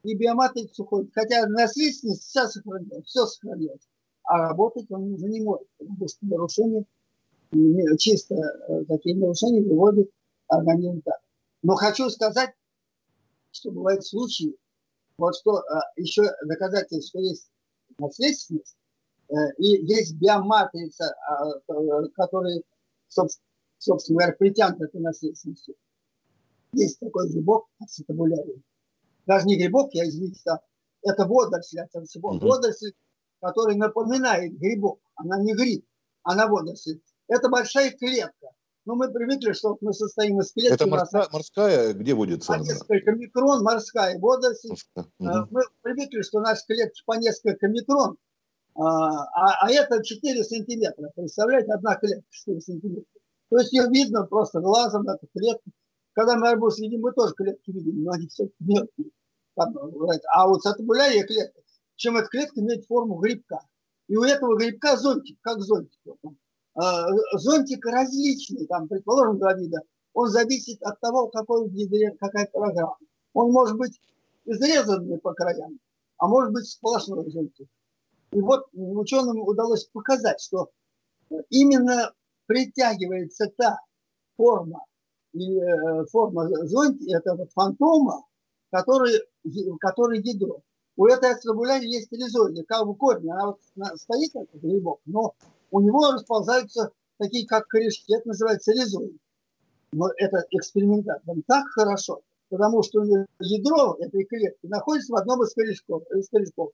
и 0.02 0.14
биоматрикс 0.14 0.78
уходит. 0.78 1.10
Хотя 1.14 1.46
наследственность 1.46 2.22
вся 2.22 2.48
сохраняется, 2.48 3.02
все 3.02 3.26
сохраняется, 3.26 3.88
а 4.24 4.48
работать 4.48 4.90
он 4.90 5.14
уже 5.14 5.26
не 5.26 5.40
может, 5.40 5.66
потому 5.78 6.08
что 6.08 6.26
нарушения, 6.26 6.84
чисто 7.98 8.34
э, 8.34 8.84
такие 8.86 9.16
нарушения 9.16 9.62
выводят 9.62 10.08
организм 10.48 11.02
так. 11.02 11.20
Но 11.62 11.74
хочу 11.74 12.08
сказать, 12.10 12.50
что 13.52 13.70
бывают 13.70 14.04
случаи, 14.04 14.56
вот 15.18 15.34
что 15.34 15.58
а, 15.58 15.80
еще 15.96 16.30
доказательство, 16.44 17.20
что 17.20 17.20
есть 17.20 17.50
наследственность, 17.98 18.76
э, 19.28 19.34
и 19.58 19.84
есть 19.86 20.14
биоматрица, 20.16 21.14
а, 21.28 22.08
которая, 22.14 22.62
собственно, 23.08 23.46
собственно 23.78 24.18
говоря, 24.18 24.36
притянут 24.36 24.80
этой 24.80 25.00
наследственностью. 25.00 25.74
Есть 26.72 26.98
такой 27.00 27.28
грибок 27.30 27.66
ацетабулярий. 27.80 28.62
Даже 29.26 29.46
не 29.46 29.56
грибок, 29.56 29.94
я 29.94 30.06
извините, 30.06 30.40
а 30.50 30.60
это 31.02 31.26
водоросль, 31.26 31.80
это 31.80 32.02
всего 32.04 32.30
угу. 32.30 32.46
водоросль, 32.46 32.92
который 33.40 33.76
напоминает 33.76 34.58
грибок. 34.58 35.00
Она 35.14 35.40
не 35.40 35.54
гриб, 35.54 35.84
она 36.22 36.46
водоросль. 36.46 37.00
Это 37.28 37.48
большая 37.48 37.90
клетка. 37.92 38.48
Но 38.84 38.94
мы 38.94 39.12
привыкли, 39.12 39.52
что 39.52 39.76
мы 39.80 39.92
состоим 39.92 40.40
из 40.40 40.52
клетки. 40.52 40.74
Это 40.74 40.86
морская, 40.86 41.22
нас... 41.22 41.32
морская 41.32 41.92
где 41.92 42.14
водится? 42.14 42.52
По 42.52 42.58
несколько 42.58 43.12
микрон, 43.12 43.62
морская 43.64 44.18
водоросль. 44.18 44.74
Угу. 44.94 45.06
Мы 45.18 45.62
привыкли, 45.82 46.22
что 46.22 46.40
наши 46.40 46.64
клетки 46.66 47.02
по 47.04 47.14
несколько 47.14 47.66
микрон, 47.66 48.16
а, 48.76 49.24
а, 49.24 49.66
а 49.66 49.70
это 49.72 50.04
4 50.04 50.44
сантиметра. 50.44 51.10
Представляете, 51.16 51.72
одна 51.72 51.96
клетка 51.96 52.26
4 52.30 52.60
сантиметра. 52.60 53.15
То 53.48 53.58
есть 53.58 53.72
ее 53.72 53.88
видно 53.88 54.24
просто 54.24 54.60
глазом, 54.60 55.08
эту 55.08 55.26
клетку. 55.28 55.70
Когда 56.12 56.36
мы 56.36 56.48
арбуз 56.48 56.78
видим, 56.78 57.02
мы 57.02 57.12
тоже 57.12 57.34
клетки 57.34 57.70
видим, 57.70 58.02
но 58.02 58.12
они 58.12 58.26
все 58.28 58.48
мелкие. 58.58 59.10
А 59.54 60.48
вот 60.48 60.62
сатабулярия 60.62 61.24
клетка, 61.24 61.60
чем 61.96 62.16
эта 62.16 62.28
клетка 62.28 62.60
имеет 62.60 62.86
форму 62.86 63.16
грибка. 63.16 63.60
И 64.08 64.16
у 64.16 64.22
этого 64.22 64.56
грибка 64.56 64.96
зонтик, 64.96 65.38
как 65.40 65.60
зонтик. 65.60 66.00
А, 66.74 67.06
зонтик 67.38 67.84
различный, 67.86 68.66
там, 68.66 68.86
предположим, 68.88 69.38
два 69.38 69.54
вида. 69.54 69.80
он 70.12 70.28
зависит 70.28 70.82
от 70.82 71.00
того, 71.00 71.28
какой 71.28 71.70
какая 72.18 72.46
программа. 72.52 72.98
Он 73.32 73.50
может 73.52 73.76
быть 73.76 74.00
изрезанный 74.44 75.18
по 75.18 75.32
краям, 75.32 75.78
а 76.18 76.28
может 76.28 76.52
быть 76.52 76.66
сплошной 76.66 77.30
зонтик. 77.30 77.68
И 78.32 78.40
вот 78.40 78.66
ученым 78.74 79.40
удалось 79.40 79.84
показать, 79.84 80.40
что 80.40 80.70
именно 81.50 82.12
притягивается 82.46 83.46
та 83.56 83.78
форма, 84.36 84.84
э, 85.34 86.04
форма 86.10 86.48
зонтика, 86.66 87.18
это 87.18 87.34
вот 87.34 87.52
фантома, 87.52 88.24
который, 88.70 89.20
который 89.80 90.20
ядро. 90.22 90.62
У 90.96 91.06
этой 91.06 91.32
астробуляри 91.32 91.86
есть 91.86 92.10
ризоиды, 92.10 92.64
как 92.64 92.86
бы 92.86 92.94
корни, 92.96 93.30
она 93.30 93.46
вот 93.48 93.60
стоит 93.96 94.32
как 94.32 94.48
грибок, 94.62 95.00
но 95.04 95.34
у 95.70 95.80
него 95.80 96.10
расползаются 96.10 96.90
такие, 97.18 97.46
как 97.46 97.66
корешки, 97.66 98.14
это 98.14 98.28
называется 98.28 98.72
ризоид. 98.72 99.16
Но 99.92 100.10
это 100.16 100.44
экспериментально 100.50 101.42
так 101.46 101.66
хорошо, 101.68 102.22
потому 102.48 102.82
что 102.82 103.02
ядро 103.40 103.96
этой 103.98 104.24
клетки 104.24 104.66
находится 104.66 105.12
в 105.12 105.16
одном 105.16 105.42
из 105.42 105.52
корешков. 105.54 106.02
Из 106.14 106.28
корешков. 106.28 106.70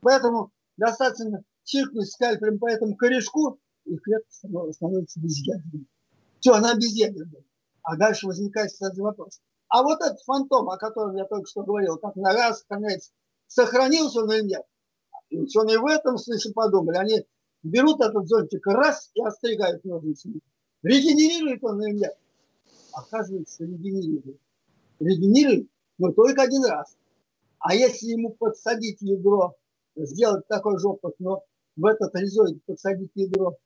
Поэтому 0.00 0.50
достаточно 0.76 1.42
чиркнуть 1.64 2.10
скальпелем 2.10 2.58
по 2.58 2.70
этому 2.70 2.96
корешку, 2.96 3.58
и 3.86 3.96
клетка 3.96 4.30
становится 4.72 5.20
безъядерной. 5.20 5.86
Все, 6.40 6.52
она 6.52 6.74
безъядерная. 6.74 7.44
А 7.82 7.96
дальше 7.96 8.26
возникает 8.26 8.72
сразу 8.72 9.02
вопрос. 9.02 9.40
А 9.68 9.82
вот 9.82 10.00
этот 10.00 10.20
фантом, 10.22 10.68
о 10.68 10.76
котором 10.76 11.16
я 11.16 11.24
только 11.24 11.48
что 11.48 11.62
говорил, 11.62 11.96
как 11.98 12.16
нога 12.16 12.52
сохраняется, 12.52 13.12
сохранился 13.46 14.22
он 14.22 14.32
или 14.32 14.42
нет? 14.42 14.62
И 15.30 15.38
ученые 15.38 15.78
в 15.78 15.86
этом 15.86 16.18
смысле 16.18 16.52
подумали. 16.52 16.96
Они 16.96 17.26
берут 17.62 18.00
этот 18.00 18.28
зонтик 18.28 18.66
раз 18.66 19.10
и 19.14 19.22
остригают 19.22 19.84
ножницами. 19.84 20.40
Регенерирует 20.82 21.64
он 21.64 21.82
или 21.82 21.98
нет? 21.98 22.16
Оказывается, 22.92 23.64
регенерирует. 23.64 24.40
Регенерирует, 25.00 25.68
но 25.98 26.12
только 26.12 26.42
один 26.42 26.64
раз. 26.64 26.96
А 27.58 27.74
если 27.74 28.08
ему 28.08 28.30
подсадить 28.30 29.00
ядро, 29.00 29.56
сделать 29.96 30.46
такой 30.46 30.78
же 30.78 30.88
опыт, 30.88 31.14
но 31.18 31.42
в 31.76 31.86
этот 31.86 32.14
ризоид 32.14 32.64
подсадить 32.64 33.10
ядро, 33.14 33.56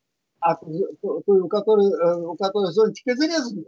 а, 0.41 0.57
у 0.61 1.47
которой, 1.47 1.91
э, 1.91 2.21
у 2.25 2.35
которой 2.35 2.71
зонтик 2.71 3.07
изрезанный, 3.07 3.67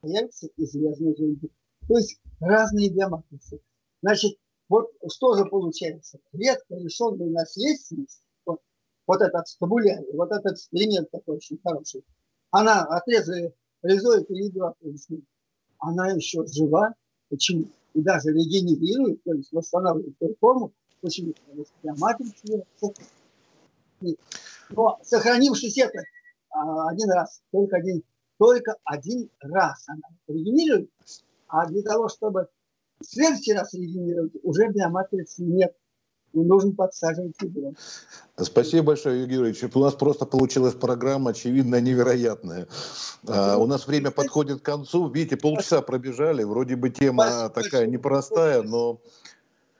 появится 0.00 0.48
изрезанный 0.56 1.16
зонтик. 1.16 1.50
То 1.88 1.96
есть 1.96 2.20
разные 2.40 2.90
биоматрицы. 2.90 3.60
Значит, 4.02 4.38
вот 4.68 4.90
что 5.10 5.34
же 5.34 5.46
получается? 5.46 6.18
Клетка, 6.30 6.76
лишенная 6.76 7.30
наследственности, 7.30 8.22
вот, 8.44 8.60
вот 9.06 9.22
этот 9.22 9.48
стабулярий, 9.48 10.12
вот 10.12 10.30
этот 10.30 10.52
эксперимент 10.52 11.10
такой 11.10 11.36
очень 11.36 11.58
хороший, 11.62 12.04
она 12.50 12.84
отрезали 12.84 13.54
ризоид 13.82 14.30
и 14.30 14.34
ядро, 14.34 14.74
она 15.78 16.12
еще 16.12 16.46
жива. 16.46 16.94
Почему? 17.30 17.66
И 17.94 18.02
даже 18.02 18.30
регенерирует, 18.30 19.22
то 19.24 19.32
есть 19.32 19.52
восстанавливает 19.52 20.16
свою 20.18 20.36
форму. 20.40 20.72
Что 21.02 21.22
биоматрица 21.82 22.64
но 24.70 24.98
сохранившись 25.02 25.78
это 25.78 26.02
а, 26.50 26.88
один 26.90 27.10
раз, 27.10 27.42
только 27.52 27.76
один, 27.76 28.02
только 28.38 28.76
один 28.84 29.30
раз 29.40 29.84
она 29.88 30.02
регенерирует, 30.28 30.90
а 31.48 31.66
для 31.66 31.82
того, 31.82 32.08
чтобы 32.08 32.48
в 33.00 33.04
следующий 33.04 33.52
раз 33.52 33.72
регенерировать, 33.74 34.32
уже 34.42 34.68
биоматрицы 34.68 35.42
нет. 35.42 35.74
И 36.32 36.38
нужно 36.38 36.72
подсаживать 36.72 37.34
ядро. 37.42 37.72
Спасибо 38.36 38.84
большое, 38.84 39.22
Юрий 39.22 39.34
Юрьевич. 39.34 39.64
У 39.74 39.80
нас 39.80 39.94
просто 39.94 40.26
получилась 40.26 40.74
программа, 40.74 41.32
очевидно, 41.32 41.80
невероятная. 41.80 42.68
А, 43.26 43.56
у 43.58 43.66
нас 43.66 43.88
время 43.88 44.12
подходит 44.12 44.60
к 44.60 44.64
концу. 44.64 45.08
Видите, 45.08 45.36
полчаса 45.36 45.82
пробежали. 45.82 46.44
Вроде 46.44 46.76
бы 46.76 46.90
тема 46.90 47.24
Спасибо 47.24 47.48
такая 47.48 47.62
большое. 47.62 47.88
непростая, 47.88 48.62
но... 48.62 49.00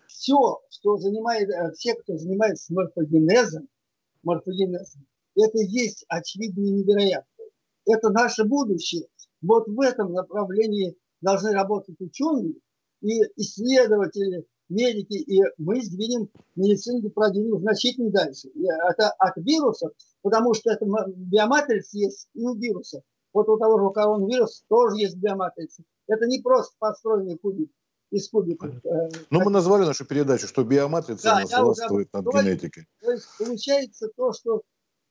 Все, 0.08 0.60
что 0.70 0.96
занимает, 0.96 1.48
э, 1.50 1.70
все, 1.72 1.94
кто 1.94 2.16
занимается 2.18 2.74
морфогенезом, 2.74 3.68
морфогенезом, 4.22 5.06
это 5.36 5.58
есть 5.58 6.04
очевидно 6.08 6.62
и 6.62 6.70
невероятно. 6.70 7.44
Это 7.86 8.10
наше 8.10 8.44
будущее. 8.44 9.06
Вот 9.42 9.66
в 9.68 9.80
этом 9.80 10.12
направлении 10.12 10.96
должны 11.20 11.52
работать 11.52 11.96
ученые 12.00 12.54
и 13.00 13.22
исследователи, 13.36 14.46
медики, 14.68 15.14
и 15.14 15.42
мы 15.58 15.82
сдвинем 15.82 16.28
медицину, 16.56 17.10
продвинем 17.10 17.60
значительно 17.60 18.10
дальше. 18.10 18.48
Это 18.90 19.10
от 19.18 19.36
вирусов, 19.36 19.92
потому 20.22 20.54
что 20.54 20.70
это 20.70 20.86
биоматрица 21.16 21.96
есть 21.96 22.28
и 22.34 22.44
у 22.44 22.54
вируса. 22.54 23.02
Вот 23.32 23.48
у 23.48 23.56
того 23.58 23.78
же 23.78 23.90
коронавируса 23.92 24.64
тоже 24.68 24.96
есть 24.96 25.16
биоматрица. 25.16 25.82
Это 26.06 26.26
не 26.26 26.40
просто 26.40 26.74
построенный 26.78 27.38
кубик 27.38 27.70
из 28.10 28.28
кубиков. 28.28 28.74
Э, 28.84 29.08
ну, 29.30 29.40
мы 29.40 29.50
назвали 29.50 29.84
нашу 29.84 30.04
передачу, 30.04 30.46
что 30.46 30.64
биоматрица 30.64 31.24
да, 31.24 31.40
нас 31.40 31.52
властвует 31.58 32.12
над 32.12 32.26
генетикой. 32.26 32.86
То 33.00 33.12
есть 33.12 33.26
получается 33.38 34.08
то, 34.16 34.32
что 34.32 34.62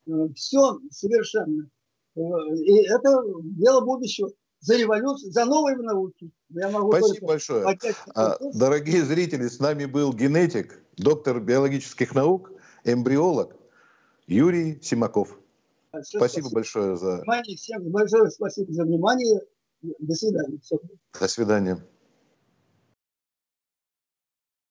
э, 0.08 0.12
все 0.36 0.80
совершенно. 0.92 1.70
Э, 2.16 2.22
и 2.56 2.86
это 2.88 3.24
дело 3.58 3.82
будущего 3.82 4.30
за 4.60 4.78
революцию, 4.78 5.32
за 5.32 5.46
новые 5.46 5.78
науки. 5.78 6.32
Я 6.50 6.70
могу 6.70 6.92
Спасибо 6.92 7.28
большое. 7.28 7.78
А, 8.16 8.38
дорогие 8.54 9.04
зрители, 9.06 9.48
с 9.48 9.60
нами 9.60 9.86
был 9.86 10.14
генетик, 10.14 10.84
доктор 10.98 11.40
биологических 11.40 12.14
наук, 12.14 12.52
эмбриолог 12.84 13.56
Юрий 14.28 14.82
Симаков. 14.82 15.40
Спасибо, 15.90 16.20
спасибо 16.20 16.50
большое 16.52 16.98
за... 16.98 17.18
Внимание 17.18 17.58
всем 17.58 17.84
большое 17.90 18.30
спасибо 18.30 18.72
за 18.74 18.84
внимание. 18.84 19.42
До 19.82 20.14
свидания. 20.14 20.60
До 21.20 21.28
свидания. 21.28 21.88